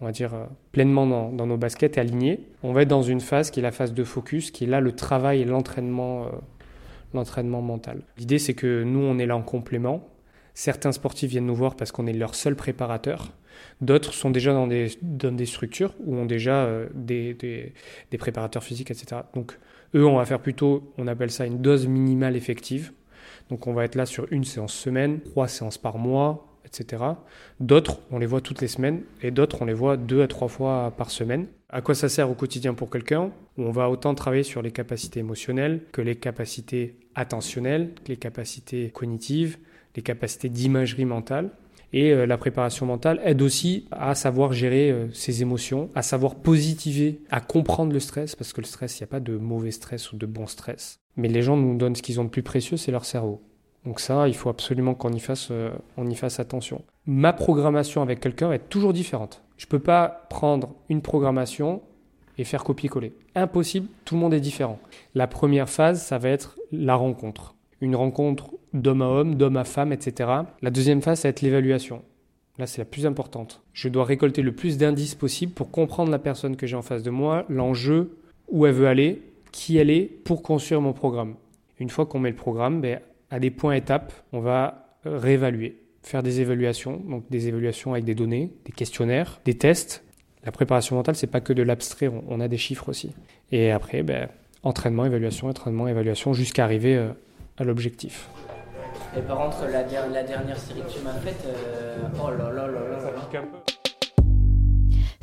on 0.01 0.05
va 0.05 0.13
dire, 0.13 0.33
euh, 0.33 0.45
pleinement 0.71 1.09
dans, 1.09 1.33
dans, 1.33 1.49
nos 1.49 1.57
baskets 1.57 1.97
et 1.97 2.01
aligné, 2.01 2.39
on 2.63 2.73
va 2.73 2.83
être 2.83 2.89
dans 2.89 3.03
une 3.03 3.21
phase 3.21 3.51
qui 3.51 3.59
est 3.59 3.65
la 3.65 3.73
phase 3.73 3.95
de 3.95 4.05
focus, 4.05 4.53
qui 4.53 4.63
est 4.63 4.69
là 4.69 4.81
le 4.81 4.93
travail 4.93 5.41
et 5.41 5.45
l'entraînement, 5.45 6.27
euh, 6.27 6.29
l'entraînement 7.15 7.63
mental. 7.63 8.03
L'idée, 8.19 8.39
c'est 8.39 8.55
que 8.55 8.83
nous, 8.83 9.01
on 9.01 9.19
est 9.19 9.27
là 9.27 9.37
en 9.37 9.43
complément. 9.43 10.09
Certains 10.55 10.93
sportifs 10.93 11.31
viennent 11.31 11.47
nous 11.47 11.55
voir 11.55 11.77
parce 11.77 11.93
qu'on 11.93 12.07
est 12.07 12.13
leur 12.13 12.35
seul 12.35 12.55
préparateur. 12.55 13.33
D'autres 13.81 14.15
sont 14.15 14.31
déjà 14.31 14.53
dans 14.53 14.67
des, 14.67 15.47
structures 15.47 15.95
où 16.05 16.17
ont 16.17 16.27
déjà 16.27 16.65
euh, 16.65 16.87
des, 16.95 17.73
préparateurs 18.19 18.63
physiques, 18.63 18.91
etc. 18.91 19.23
Donc, 19.35 19.59
eux, 19.95 20.07
on 20.07 20.17
va 20.17 20.25
faire 20.25 20.41
plutôt, 20.41 20.93
on 20.99 21.07
appelle 21.07 21.31
ça 21.31 21.47
une 21.47 21.61
dose 21.61 21.87
minimale 21.87 22.37
effective. 22.37 22.93
Donc, 23.51 23.67
on 23.67 23.73
va 23.73 23.85
être 23.85 23.95
là 23.95 24.07
sur 24.07 24.27
une 24.31 24.45
séance 24.45 24.75
semaine, 24.75 25.21
trois 25.21 25.49
séances 25.49 25.79
par 25.79 25.99
mois, 25.99 26.54
D'autres, 27.61 27.99
on 28.11 28.19
les 28.19 28.27
voit 28.27 28.41
toutes 28.41 28.61
les 28.61 28.69
semaines 28.69 29.03
et 29.23 29.31
d'autres, 29.31 29.63
on 29.63 29.65
les 29.65 29.75
voit 29.75 29.97
deux 29.97 30.23
à 30.23 30.29
trois 30.29 30.49
fois 30.49 30.93
par 30.97 31.11
semaine. 31.11 31.47
À 31.69 31.81
quoi 31.81 31.95
ça 31.95 32.09
sert 32.09 32.31
au 32.31 32.35
quotidien 32.35 32.75
pour 32.75 32.91
quelqu'un? 32.91 33.31
On 33.59 33.71
va 33.71 33.91
autant 33.91 34.15
travailler 34.15 34.43
sur 34.43 34.63
les 34.63 34.71
capacités 34.71 35.21
émotionnelles 35.21 35.81
que 35.93 36.01
les 36.01 36.17
capacités 36.17 36.97
attentionnelles, 37.15 37.91
les 38.07 38.17
capacités 38.17 38.91
cognitives, 38.91 39.59
les 39.97 40.03
capacités 40.03 40.49
d'imagerie 40.49 41.05
mentale. 41.05 41.51
Et 41.93 42.11
euh, 42.11 42.27
la 42.27 42.37
préparation 42.39 42.87
mentale 42.87 43.21
aide 43.25 43.41
aussi 43.41 43.87
à 43.93 44.17
savoir 44.17 44.53
gérer 44.53 44.91
euh, 44.91 45.07
ses 45.13 45.43
émotions, 45.43 45.91
à 45.95 46.03
savoir 46.03 46.35
positiver, 46.35 47.21
à 47.31 47.41
comprendre 47.41 47.93
le 47.93 48.01
stress, 48.01 48.35
parce 48.35 48.53
que 48.53 48.61
le 48.61 48.67
stress, 48.67 48.99
il 48.99 49.03
n'y 49.03 49.05
a 49.05 49.09
pas 49.09 49.21
de 49.21 49.37
mauvais 49.37 49.71
stress 49.71 50.13
ou 50.13 50.17
de 50.17 50.27
bon 50.27 50.49
stress. 50.49 50.99
Mais 51.17 51.29
les 51.29 51.43
gens 51.43 51.57
nous 51.57 51.77
donnent 51.77 51.95
ce 51.95 52.03
qu'ils 52.03 52.19
ont 52.19 52.25
de 52.25 52.31
plus 52.31 52.43
précieux, 52.43 52.77
c'est 52.77 52.91
leur 52.91 53.05
cerveau. 53.05 53.43
Donc 53.85 54.01
ça, 54.01 54.29
il 54.29 54.35
faut 54.35 54.49
absolument 54.49 54.95
qu'on 54.95 55.13
y 55.13 55.21
fasse, 55.21 55.49
euh, 55.51 55.71
attention. 56.39 56.83
Ma 57.07 57.33
programmation 57.33 58.03
avec 58.03 58.21
quelqu'un 58.21 58.51
être 58.53 58.69
toujours 58.69 58.93
différente. 58.93 59.43
Je 59.57 59.67
ne 59.67 59.71
peux 59.71 59.79
pas 59.79 60.27
prendre 60.31 60.71
une 60.89 61.03
programmation 61.03 61.83
et 62.39 62.45
faire 62.45 62.65
copier-coller. 62.65 63.13
Impossible, 63.35 63.89
tout 64.05 64.15
le 64.15 64.21
monde 64.21 64.35
est 64.35 64.41
différent. 64.41 64.79
La 65.15 65.27
première 65.27 65.69
phase, 65.69 66.03
ça 66.03 66.19
va 66.19 66.31
être 66.31 66.59
la 66.73 66.95
rencontre. 66.95 67.55
Une 67.81 67.95
rencontre 67.95 68.51
d'homme 68.73 69.03
à 69.03 69.07
homme, 69.07 69.35
d'homme 69.35 69.57
à 69.57 69.65
femme, 69.65 69.93
etc. 69.93 70.31
La 70.63 70.71
deuxième 70.71 71.03
phase, 71.03 71.21
ça 71.21 71.29
va 71.29 71.31
être 71.31 71.43
l'évaluation. 71.43 72.03
Là, 72.59 72.67
c'est 72.67 72.81
la 72.81 72.87
plus 72.87 73.05
importante. 73.05 73.63
Je 73.73 73.89
dois 73.89 74.05
récolter 74.05 74.43
le 74.43 74.53
plus 74.53 74.79
d'indices 74.79 75.15
possible 75.15 75.53
pour 75.53 75.71
comprendre 75.71 76.11
la 76.11 76.19
personne 76.19 76.57
que 76.57 76.67
j'ai 76.67 76.77
en 76.77 76.83
face 76.83 77.03
de 77.03 77.11
moi, 77.11 77.45
l'enjeu, 77.49 78.17
où 78.49 78.67
elle 78.67 78.75
veut 78.75 78.87
aller, 78.87 79.23
qui 79.53 79.77
elle 79.77 79.91
est, 79.91 80.05
pour 80.05 80.43
construire 80.43 80.81
mon 80.81 80.93
programme. 80.93 81.35
Une 81.79 81.91
fois 81.91 82.07
qu'on 82.07 82.21
met 82.21 82.31
le 82.31 82.37
programme, 82.37 82.81
ben, 82.81 83.01
à 83.35 83.41
des 83.41 83.51
points 83.51 83.75
étapes, 83.75 84.13
on 84.33 84.39
va 84.39 84.87
réévaluer, 85.05 85.83
faire 86.03 86.23
des 86.23 86.41
évaluations, 86.41 86.99
donc 86.99 87.29
des 87.31 87.49
évaluations 87.49 87.93
avec 87.93 88.05
des 88.05 88.15
données, 88.15 88.53
des 88.65 88.71
questionnaires, 88.71 89.41
des 89.45 89.55
tests. 89.55 90.05
La 90.45 90.53
préparation 90.53 90.95
mentale, 90.95 91.17
c'est 91.17 91.27
pas 91.27 91.41
que 91.41 91.53
de 91.53 91.65
l'abstrait, 91.65 92.09
on 92.29 92.39
a 92.39 92.47
des 92.47 92.59
chiffres 92.59 92.89
aussi. 92.89 93.13
Et 93.51 93.73
après, 93.73 94.05
ben, 94.05 94.29
entraînement, 94.63 95.05
évaluation, 95.05 95.49
entraînement, 95.49 95.89
évaluation, 95.89 96.33
jusqu'à 96.33 96.63
arriver 96.63 96.95
euh, 96.95 97.09
à 97.59 97.65
l'objectif. 97.65 98.29
Et 99.17 99.21
par 99.21 99.39
contre, 99.39 99.65
la, 99.65 99.83
la, 99.83 100.23
dernière 100.23 100.59
série 100.59 100.83
que 100.83 100.93
tu 100.93 101.01
m'as 101.01 101.15
faite, 101.15 101.45
euh... 101.45 101.97
oh 102.23 102.31
là 102.31 102.53
là 102.53 102.69
là 102.69 102.89
là, 102.89 103.01
ça 103.01 103.09
pique 103.09 103.35
un 103.35 103.43
peu. 103.43 103.74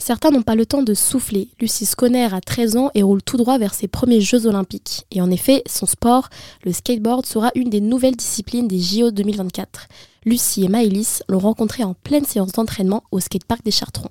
Certains 0.01 0.31
n'ont 0.31 0.41
pas 0.41 0.55
le 0.55 0.65
temps 0.65 0.81
de 0.81 0.95
souffler. 0.95 1.49
Lucie 1.59 1.85
Sconner 1.85 2.33
a 2.33 2.41
13 2.41 2.75
ans 2.75 2.89
et 2.95 3.03
roule 3.03 3.21
tout 3.21 3.37
droit 3.37 3.59
vers 3.59 3.75
ses 3.75 3.87
premiers 3.87 4.19
Jeux 4.19 4.47
olympiques. 4.47 5.05
Et 5.11 5.21
en 5.21 5.29
effet, 5.29 5.61
son 5.67 5.85
sport, 5.85 6.29
le 6.65 6.73
skateboard, 6.73 7.23
sera 7.27 7.51
une 7.53 7.69
des 7.69 7.81
nouvelles 7.81 8.15
disciplines 8.15 8.67
des 8.67 8.79
JO 8.79 9.11
2024. 9.11 9.87
Lucie 10.25 10.65
et 10.65 10.69
Maëlys 10.69 11.21
l'ont 11.29 11.37
rencontré 11.37 11.83
en 11.83 11.93
pleine 11.93 12.25
séance 12.25 12.53
d'entraînement 12.53 13.03
au 13.11 13.19
skatepark 13.19 13.63
des 13.63 13.69
Chartrons. 13.69 14.09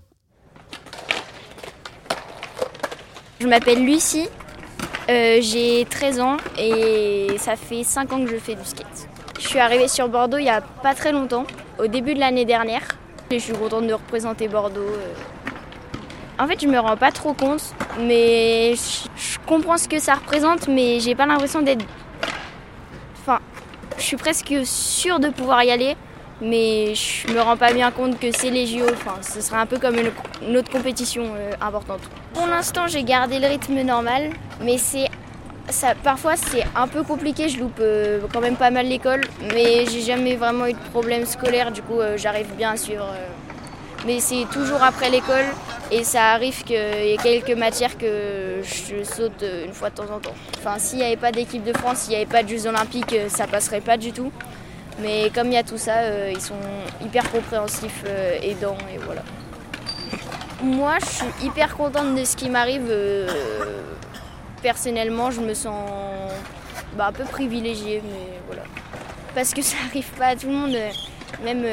Je 3.41 3.49
m'appelle 3.49 3.85
Lucie, 3.85 4.29
euh, 5.09 5.39
j'ai 5.41 5.89
13 5.91 6.21
ans 6.21 6.37
et 6.57 7.37
ça 7.39 7.57
fait 7.57 7.83
5 7.83 8.13
ans 8.13 8.25
que 8.25 8.31
je 8.31 8.37
fais 8.37 8.55
du 8.55 8.65
skate. 8.65 9.09
Je 9.41 9.49
suis 9.49 9.59
arrivée 9.59 9.89
sur 9.89 10.09
Bordeaux 10.09 10.39
il 10.39 10.45
n'y 10.45 10.51
a 10.51 10.61
pas 10.61 10.95
très 10.95 11.11
longtemps, 11.11 11.47
au 11.81 11.89
début 11.89 12.15
de 12.15 12.21
l'année 12.21 12.45
dernière. 12.45 12.87
Et 13.33 13.41
je 13.41 13.45
suis 13.45 13.55
contente 13.55 13.89
de 13.89 13.95
représenter 13.95 14.47
Bordeaux. 14.47 14.81
euh. 14.83 15.15
En 16.41 16.47
fait, 16.47 16.59
je 16.59 16.67
me 16.67 16.79
rends 16.79 16.97
pas 16.97 17.13
trop 17.13 17.35
compte, 17.35 17.61
mais 17.99 18.75
je, 18.75 19.39
comprends 19.47 19.77
ce 19.77 19.87
que 19.87 19.99
ça 19.99 20.15
représente, 20.15 20.69
mais 20.69 20.99
j'ai 20.99 21.15
pas 21.15 21.27
l'impression 21.27 21.61
d'être. 21.61 21.85
Enfin, 23.21 23.41
je 23.99 24.03
suis 24.03 24.17
presque 24.17 24.55
sûre 24.65 25.21
de 25.21 25.29
pouvoir 25.29 25.63
y 25.65 25.71
aller, 25.71 25.99
mais 26.41 26.95
je 26.95 27.31
me 27.31 27.43
rends 27.43 27.59
pas 27.59 27.75
bien 27.75 27.91
compte 27.91 28.19
que 28.19 28.33
c'est 28.33 28.49
les 28.49 28.67
JO. 28.67 28.87
Enfin, 28.91 29.17
ce 29.21 29.43
serait 29.43 29.59
un 29.59 29.67
peu 29.67 29.79
comme 29.79 29.97
une, 29.99 30.57
autre 30.57 30.71
compétition 30.71 31.25
euh, 31.37 31.53
importante. 31.61 32.01
Pour 32.33 32.47
l'instant, 32.47 32.87
j'ai 32.87 33.05
gardé 33.05 33.39
le 33.39 33.47
rythme 33.47 33.83
normal, 33.83 34.31
mais 34.63 34.79
c'est 34.79 35.09
parfois 36.03 36.37
c'est 36.37 36.65
un 36.75 36.89
peu 36.89 37.03
compliqué, 37.03 37.51
je 37.51 37.61
loupe 37.61 37.81
euh, 37.81 38.19
quand 38.33 38.41
même 38.41 38.57
pas 38.57 38.71
mal 38.71 38.87
l'école, 38.87 39.21
mais 39.53 39.85
j'ai 39.85 40.01
jamais 40.01 40.37
vraiment 40.37 40.67
eu 40.67 40.73
de 40.73 40.89
problème 40.91 41.27
scolaire, 41.27 41.71
du 41.71 41.83
coup 41.83 42.01
euh, 42.01 42.17
j'arrive 42.17 42.49
bien 42.57 42.71
à 42.71 42.77
suivre. 42.79 43.07
Mais 44.07 44.21
c'est 44.21 44.47
toujours 44.53 44.83
après 44.83 45.11
l'école 45.11 45.45
et 45.91 46.05
ça 46.05 46.33
arrive 46.33 46.63
qu'il 46.65 46.77
y 46.77 47.13
ait 47.13 47.19
quelques 47.23 47.57
matières 47.57 47.99
que 47.99 48.61
je 48.63 49.03
saute 49.05 49.43
euh, 49.43 49.67
une 49.67 49.73
fois 49.73 49.91
de 49.91 49.97
temps 49.97 50.11
en 50.15 50.21
temps. 50.21 50.35
Enfin, 50.59 50.79
s'il 50.79 50.99
n'y 50.99 51.05
avait 51.05 51.17
pas 51.17 51.33
d'équipe 51.33 51.65
de 51.65 51.77
France, 51.77 51.99
s'il 51.99 52.11
n'y 52.11 52.17
avait 52.17 52.27
pas 52.27 52.43
de 52.43 52.49
Jeux 52.49 52.67
Olympiques, 52.67 53.13
euh, 53.13 53.29
ça 53.29 53.47
passerait 53.47 53.81
pas 53.81 53.97
du 53.97 54.13
tout. 54.13 54.31
Mais 55.01 55.31
comme 55.35 55.49
il 55.49 55.55
y 55.55 55.57
a 55.57 55.63
tout 55.63 55.79
ça, 55.79 55.99
euh, 55.99 56.31
ils 56.33 56.41
sont 56.41 56.55
hyper 57.03 57.31
compréhensifs, 57.31 58.05
euh, 58.07 58.39
aidants 58.43 58.79
et 58.95 58.99
voilà. 58.99 59.23
Moi, 60.63 60.95
je 61.01 61.07
suis 61.07 61.47
hyper 61.47 61.77
contente 61.77 62.15
de 62.15 62.25
ce 62.25 62.37
qui 62.37 62.51
m'arrive. 62.51 62.87
euh, 62.91 63.27
personnellement, 64.63 65.31
je 65.31 65.41
me 65.41 65.55
sens 65.55 65.91
bah, 66.97 67.07
un 67.09 67.13
peu 67.13 67.25
privilégiée, 67.25 68.03
mais 68.05 68.39
voilà. 68.47 68.63
Parce 69.35 69.55
que 69.55 69.63
ça 69.63 69.77
arrive 69.89 70.11
pas 70.19 70.27
à 70.27 70.37
tout 70.37 70.49
le 70.49 70.53
monde. 70.53 70.75
euh, 70.75 70.91
Même. 71.43 71.65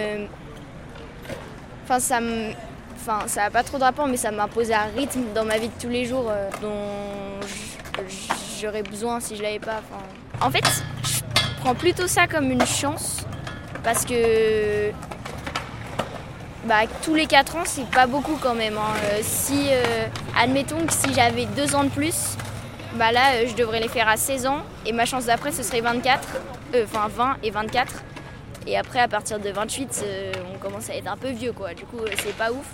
Enfin, 1.88 2.00
ça. 2.02 2.20
Enfin, 3.00 3.20
ça 3.28 3.44
n'a 3.44 3.50
pas 3.50 3.64
trop 3.64 3.78
de 3.78 3.84
rapport, 3.84 4.08
mais 4.08 4.18
ça 4.18 4.32
m'impose 4.32 4.72
un 4.72 4.88
rythme 4.98 5.22
dans 5.34 5.46
ma 5.46 5.58
vie 5.58 5.70
de 5.70 5.82
tous 5.82 5.88
les 5.88 6.04
jours 6.04 6.26
euh, 6.30 6.50
dont 6.62 7.40
j'aurais 8.60 8.84
besoin 8.84 9.22
si 9.22 9.38
je 9.38 9.42
l'avais 9.44 9.60
pas. 9.60 9.82
En 10.42 10.52
fait, 10.52 10.66
je 11.04 11.20
prends 11.62 11.76
plutôt 11.76 12.08
ça 12.08 12.28
comme 12.28 12.52
une 12.52 12.66
chance 12.66 13.26
parce 13.84 14.04
que 14.04 14.92
bah, 16.66 16.82
tous 17.04 17.16
les 17.16 17.28
4 17.28 17.56
ans, 17.56 17.64
c'est 17.64 17.90
pas 17.90 18.08
beaucoup 18.08 18.38
quand 18.42 18.56
même. 18.56 18.78
hein. 18.78 18.94
Euh, 19.06 19.20
si, 19.22 19.68
euh, 19.70 20.08
admettons 20.38 20.86
que 20.86 20.92
si 20.94 21.14
j'avais 21.14 21.46
2 21.46 21.74
ans 21.76 21.86
de 21.86 21.90
plus, 21.90 22.36
bah 22.96 23.14
là, 23.14 23.46
je 23.46 23.54
devrais 23.54 23.80
les 23.80 23.88
faire 23.88 24.10
à 24.10 24.18
16 24.18 24.48
ans 24.48 24.60
et 24.86 24.92
ma 24.92 25.06
chance 25.06 25.26
d'après, 25.26 25.54
ce 25.54 25.64
serait 25.64 25.82
24, 25.82 26.28
euh, 26.76 26.84
enfin 26.84 27.08
20 27.08 27.38
et 27.44 27.52
24. 27.52 27.94
Et 28.68 28.78
après, 28.78 29.00
à 29.00 29.08
partir 29.08 29.40
de 29.40 29.50
28, 29.50 30.04
euh, 30.04 30.32
on 30.54 30.58
commence 30.58 30.90
à 30.90 30.96
être 30.96 31.08
un 31.08 31.16
peu 31.16 31.30
vieux, 31.30 31.54
quoi. 31.54 31.74
Du 31.74 31.86
coup, 31.86 32.00
euh, 32.00 32.10
c'est 32.22 32.36
pas 32.36 32.52
ouf. 32.52 32.68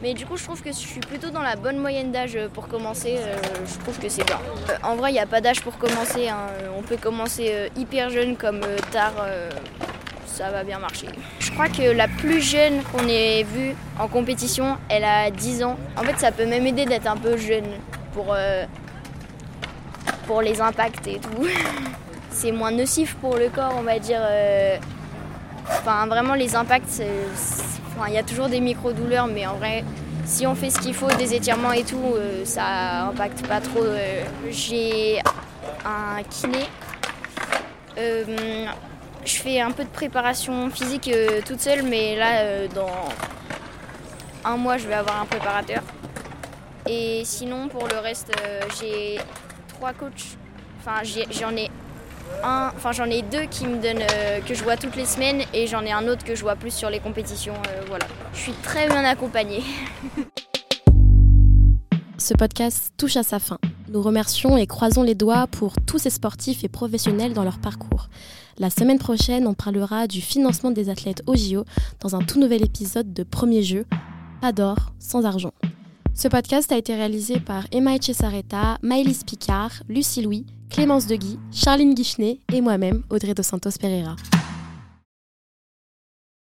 Mais 0.00 0.14
du 0.14 0.24
coup, 0.24 0.36
je 0.36 0.44
trouve 0.44 0.62
que 0.62 0.70
je 0.70 0.76
suis 0.76 1.00
plutôt 1.00 1.30
dans 1.30 1.42
la 1.42 1.56
bonne 1.56 1.78
moyenne 1.78 2.12
d'âge 2.12 2.36
euh, 2.36 2.48
pour 2.48 2.68
commencer. 2.68 3.18
je 3.66 3.78
trouve 3.80 3.98
que 3.98 4.08
c'est 4.08 4.24
bien. 4.24 4.38
En 4.84 4.94
vrai, 4.94 5.10
il 5.10 5.14
n'y 5.14 5.20
a 5.20 5.26
pas 5.26 5.40
d'âge 5.40 5.62
pour 5.62 5.78
commencer. 5.78 6.28
hein. 6.28 6.46
On 6.78 6.82
peut 6.82 6.96
commencer 6.96 7.70
hyper 7.76 8.10
jeune 8.10 8.36
comme 8.36 8.60
tard. 8.92 9.14
ça 10.26 10.50
va 10.50 10.62
bien 10.62 10.78
marcher. 10.78 11.08
Je 11.40 11.50
crois 11.50 11.68
que 11.68 11.90
la 11.90 12.06
plus 12.06 12.40
jeune 12.40 12.82
qu'on 12.84 13.08
ait 13.08 13.42
vue 13.42 13.74
en 13.98 14.06
compétition, 14.06 14.76
elle 14.88 15.04
a 15.04 15.30
10 15.30 15.64
ans. 15.64 15.76
En 15.96 16.02
fait, 16.02 16.18
ça 16.20 16.30
peut 16.30 16.46
même 16.46 16.66
aider 16.66 16.84
d'être 16.84 17.06
un 17.08 17.16
peu 17.16 17.36
jeune 17.36 17.66
pour, 18.12 18.36
pour 20.26 20.42
les 20.42 20.60
impacts 20.60 21.06
et 21.08 21.18
tout. 21.18 21.46
C'est 22.30 22.52
moins 22.52 22.70
nocif 22.70 23.14
pour 23.14 23.36
le 23.36 23.48
corps, 23.48 23.74
on 23.78 23.82
va 23.82 23.98
dire. 23.98 24.20
Enfin, 25.68 26.06
vraiment, 26.06 26.34
les 26.34 26.54
impacts, 26.54 27.02
il 28.08 28.12
y 28.12 28.18
a 28.18 28.22
toujours 28.22 28.48
des 28.48 28.60
micro-douleurs, 28.60 29.26
mais 29.26 29.46
en 29.46 29.54
vrai, 29.54 29.84
si 30.24 30.46
on 30.46 30.54
fait 30.54 30.70
ce 30.70 30.78
qu'il 30.80 30.94
faut, 30.94 31.08
des 31.08 31.34
étirements 31.34 31.72
et 31.72 31.84
tout, 31.84 32.14
euh, 32.16 32.44
ça 32.44 33.06
impacte 33.06 33.46
pas 33.46 33.60
trop. 33.60 33.82
euh. 33.82 34.24
J'ai 34.50 35.20
un 35.84 36.22
kiné. 36.24 36.64
Euh, 37.98 38.66
je 39.24 39.36
fais 39.36 39.60
un 39.60 39.70
peu 39.70 39.84
de 39.84 39.88
préparation 39.88 40.70
physique 40.70 41.10
toute 41.46 41.60
seule, 41.60 41.82
mais 41.82 42.16
là, 42.16 42.66
dans 42.68 43.08
un 44.44 44.56
mois, 44.56 44.76
je 44.76 44.86
vais 44.86 44.94
avoir 44.94 45.20
un 45.20 45.26
préparateur. 45.26 45.82
Et 46.88 47.22
sinon, 47.24 47.68
pour 47.68 47.88
le 47.88 47.98
reste, 47.98 48.32
j'ai 48.78 49.18
trois 49.68 49.92
coachs. 49.92 50.36
Enfin, 50.80 51.02
j'en 51.30 51.56
ai 51.56 51.70
enfin 52.42 52.92
j'en 52.92 53.06
ai 53.06 53.22
deux 53.22 53.44
qui 53.50 53.66
me 53.66 53.80
donnent, 53.82 54.04
euh, 54.12 54.40
que 54.40 54.54
je 54.54 54.62
vois 54.62 54.76
toutes 54.76 54.96
les 54.96 55.04
semaines, 55.06 55.42
et 55.52 55.66
j'en 55.66 55.82
ai 55.82 55.92
un 55.92 56.06
autre 56.08 56.24
que 56.24 56.34
je 56.34 56.42
vois 56.42 56.56
plus 56.56 56.72
sur 56.74 56.90
les 56.90 57.00
compétitions. 57.00 57.54
euh, 57.54 57.82
voilà. 57.88 58.06
Je 58.32 58.38
suis 58.38 58.52
très 58.62 58.88
bien 58.88 59.04
accompagnée. 59.04 59.62
Ce 62.18 62.34
podcast 62.34 62.92
touche 62.96 63.16
à 63.16 63.22
sa 63.22 63.38
fin. 63.38 63.58
Nous 63.88 64.02
remercions 64.02 64.56
et 64.56 64.66
croisons 64.66 65.02
les 65.02 65.14
doigts 65.14 65.46
pour 65.46 65.74
tous 65.86 65.98
ces 65.98 66.10
sportifs 66.10 66.64
et 66.64 66.68
professionnels 66.68 67.34
dans 67.34 67.44
leur 67.44 67.58
parcours. 67.58 68.08
La 68.58 68.70
semaine 68.70 68.98
prochaine, 68.98 69.46
on 69.46 69.54
parlera 69.54 70.06
du 70.06 70.20
financement 70.20 70.70
des 70.70 70.88
athlètes 70.88 71.22
au 71.26 71.36
JO 71.36 71.64
dans 72.00 72.16
un 72.16 72.20
tout 72.20 72.40
nouvel 72.40 72.64
épisode 72.64 73.12
de 73.12 73.22
Premier 73.22 73.62
Jeu, 73.62 73.84
Pas 74.40 74.52
d'or 74.52 74.92
sans 74.98 75.24
argent. 75.24 75.52
Ce 76.18 76.28
podcast 76.28 76.72
a 76.72 76.78
été 76.78 76.94
réalisé 76.94 77.40
par 77.40 77.66
Emma 77.72 77.94
Echesareta, 77.94 78.78
Maëlys 78.80 79.22
Picard, 79.22 79.70
Lucie 79.86 80.22
Louis, 80.22 80.46
Clémence 80.70 81.06
Deguy, 81.06 81.38
Charline 81.52 81.92
Guichenet 81.92 82.40
et 82.54 82.62
moi-même, 82.62 83.02
Audrey 83.10 83.34
Dos 83.34 83.42
Santos 83.42 83.76
Pereira. 83.78 84.16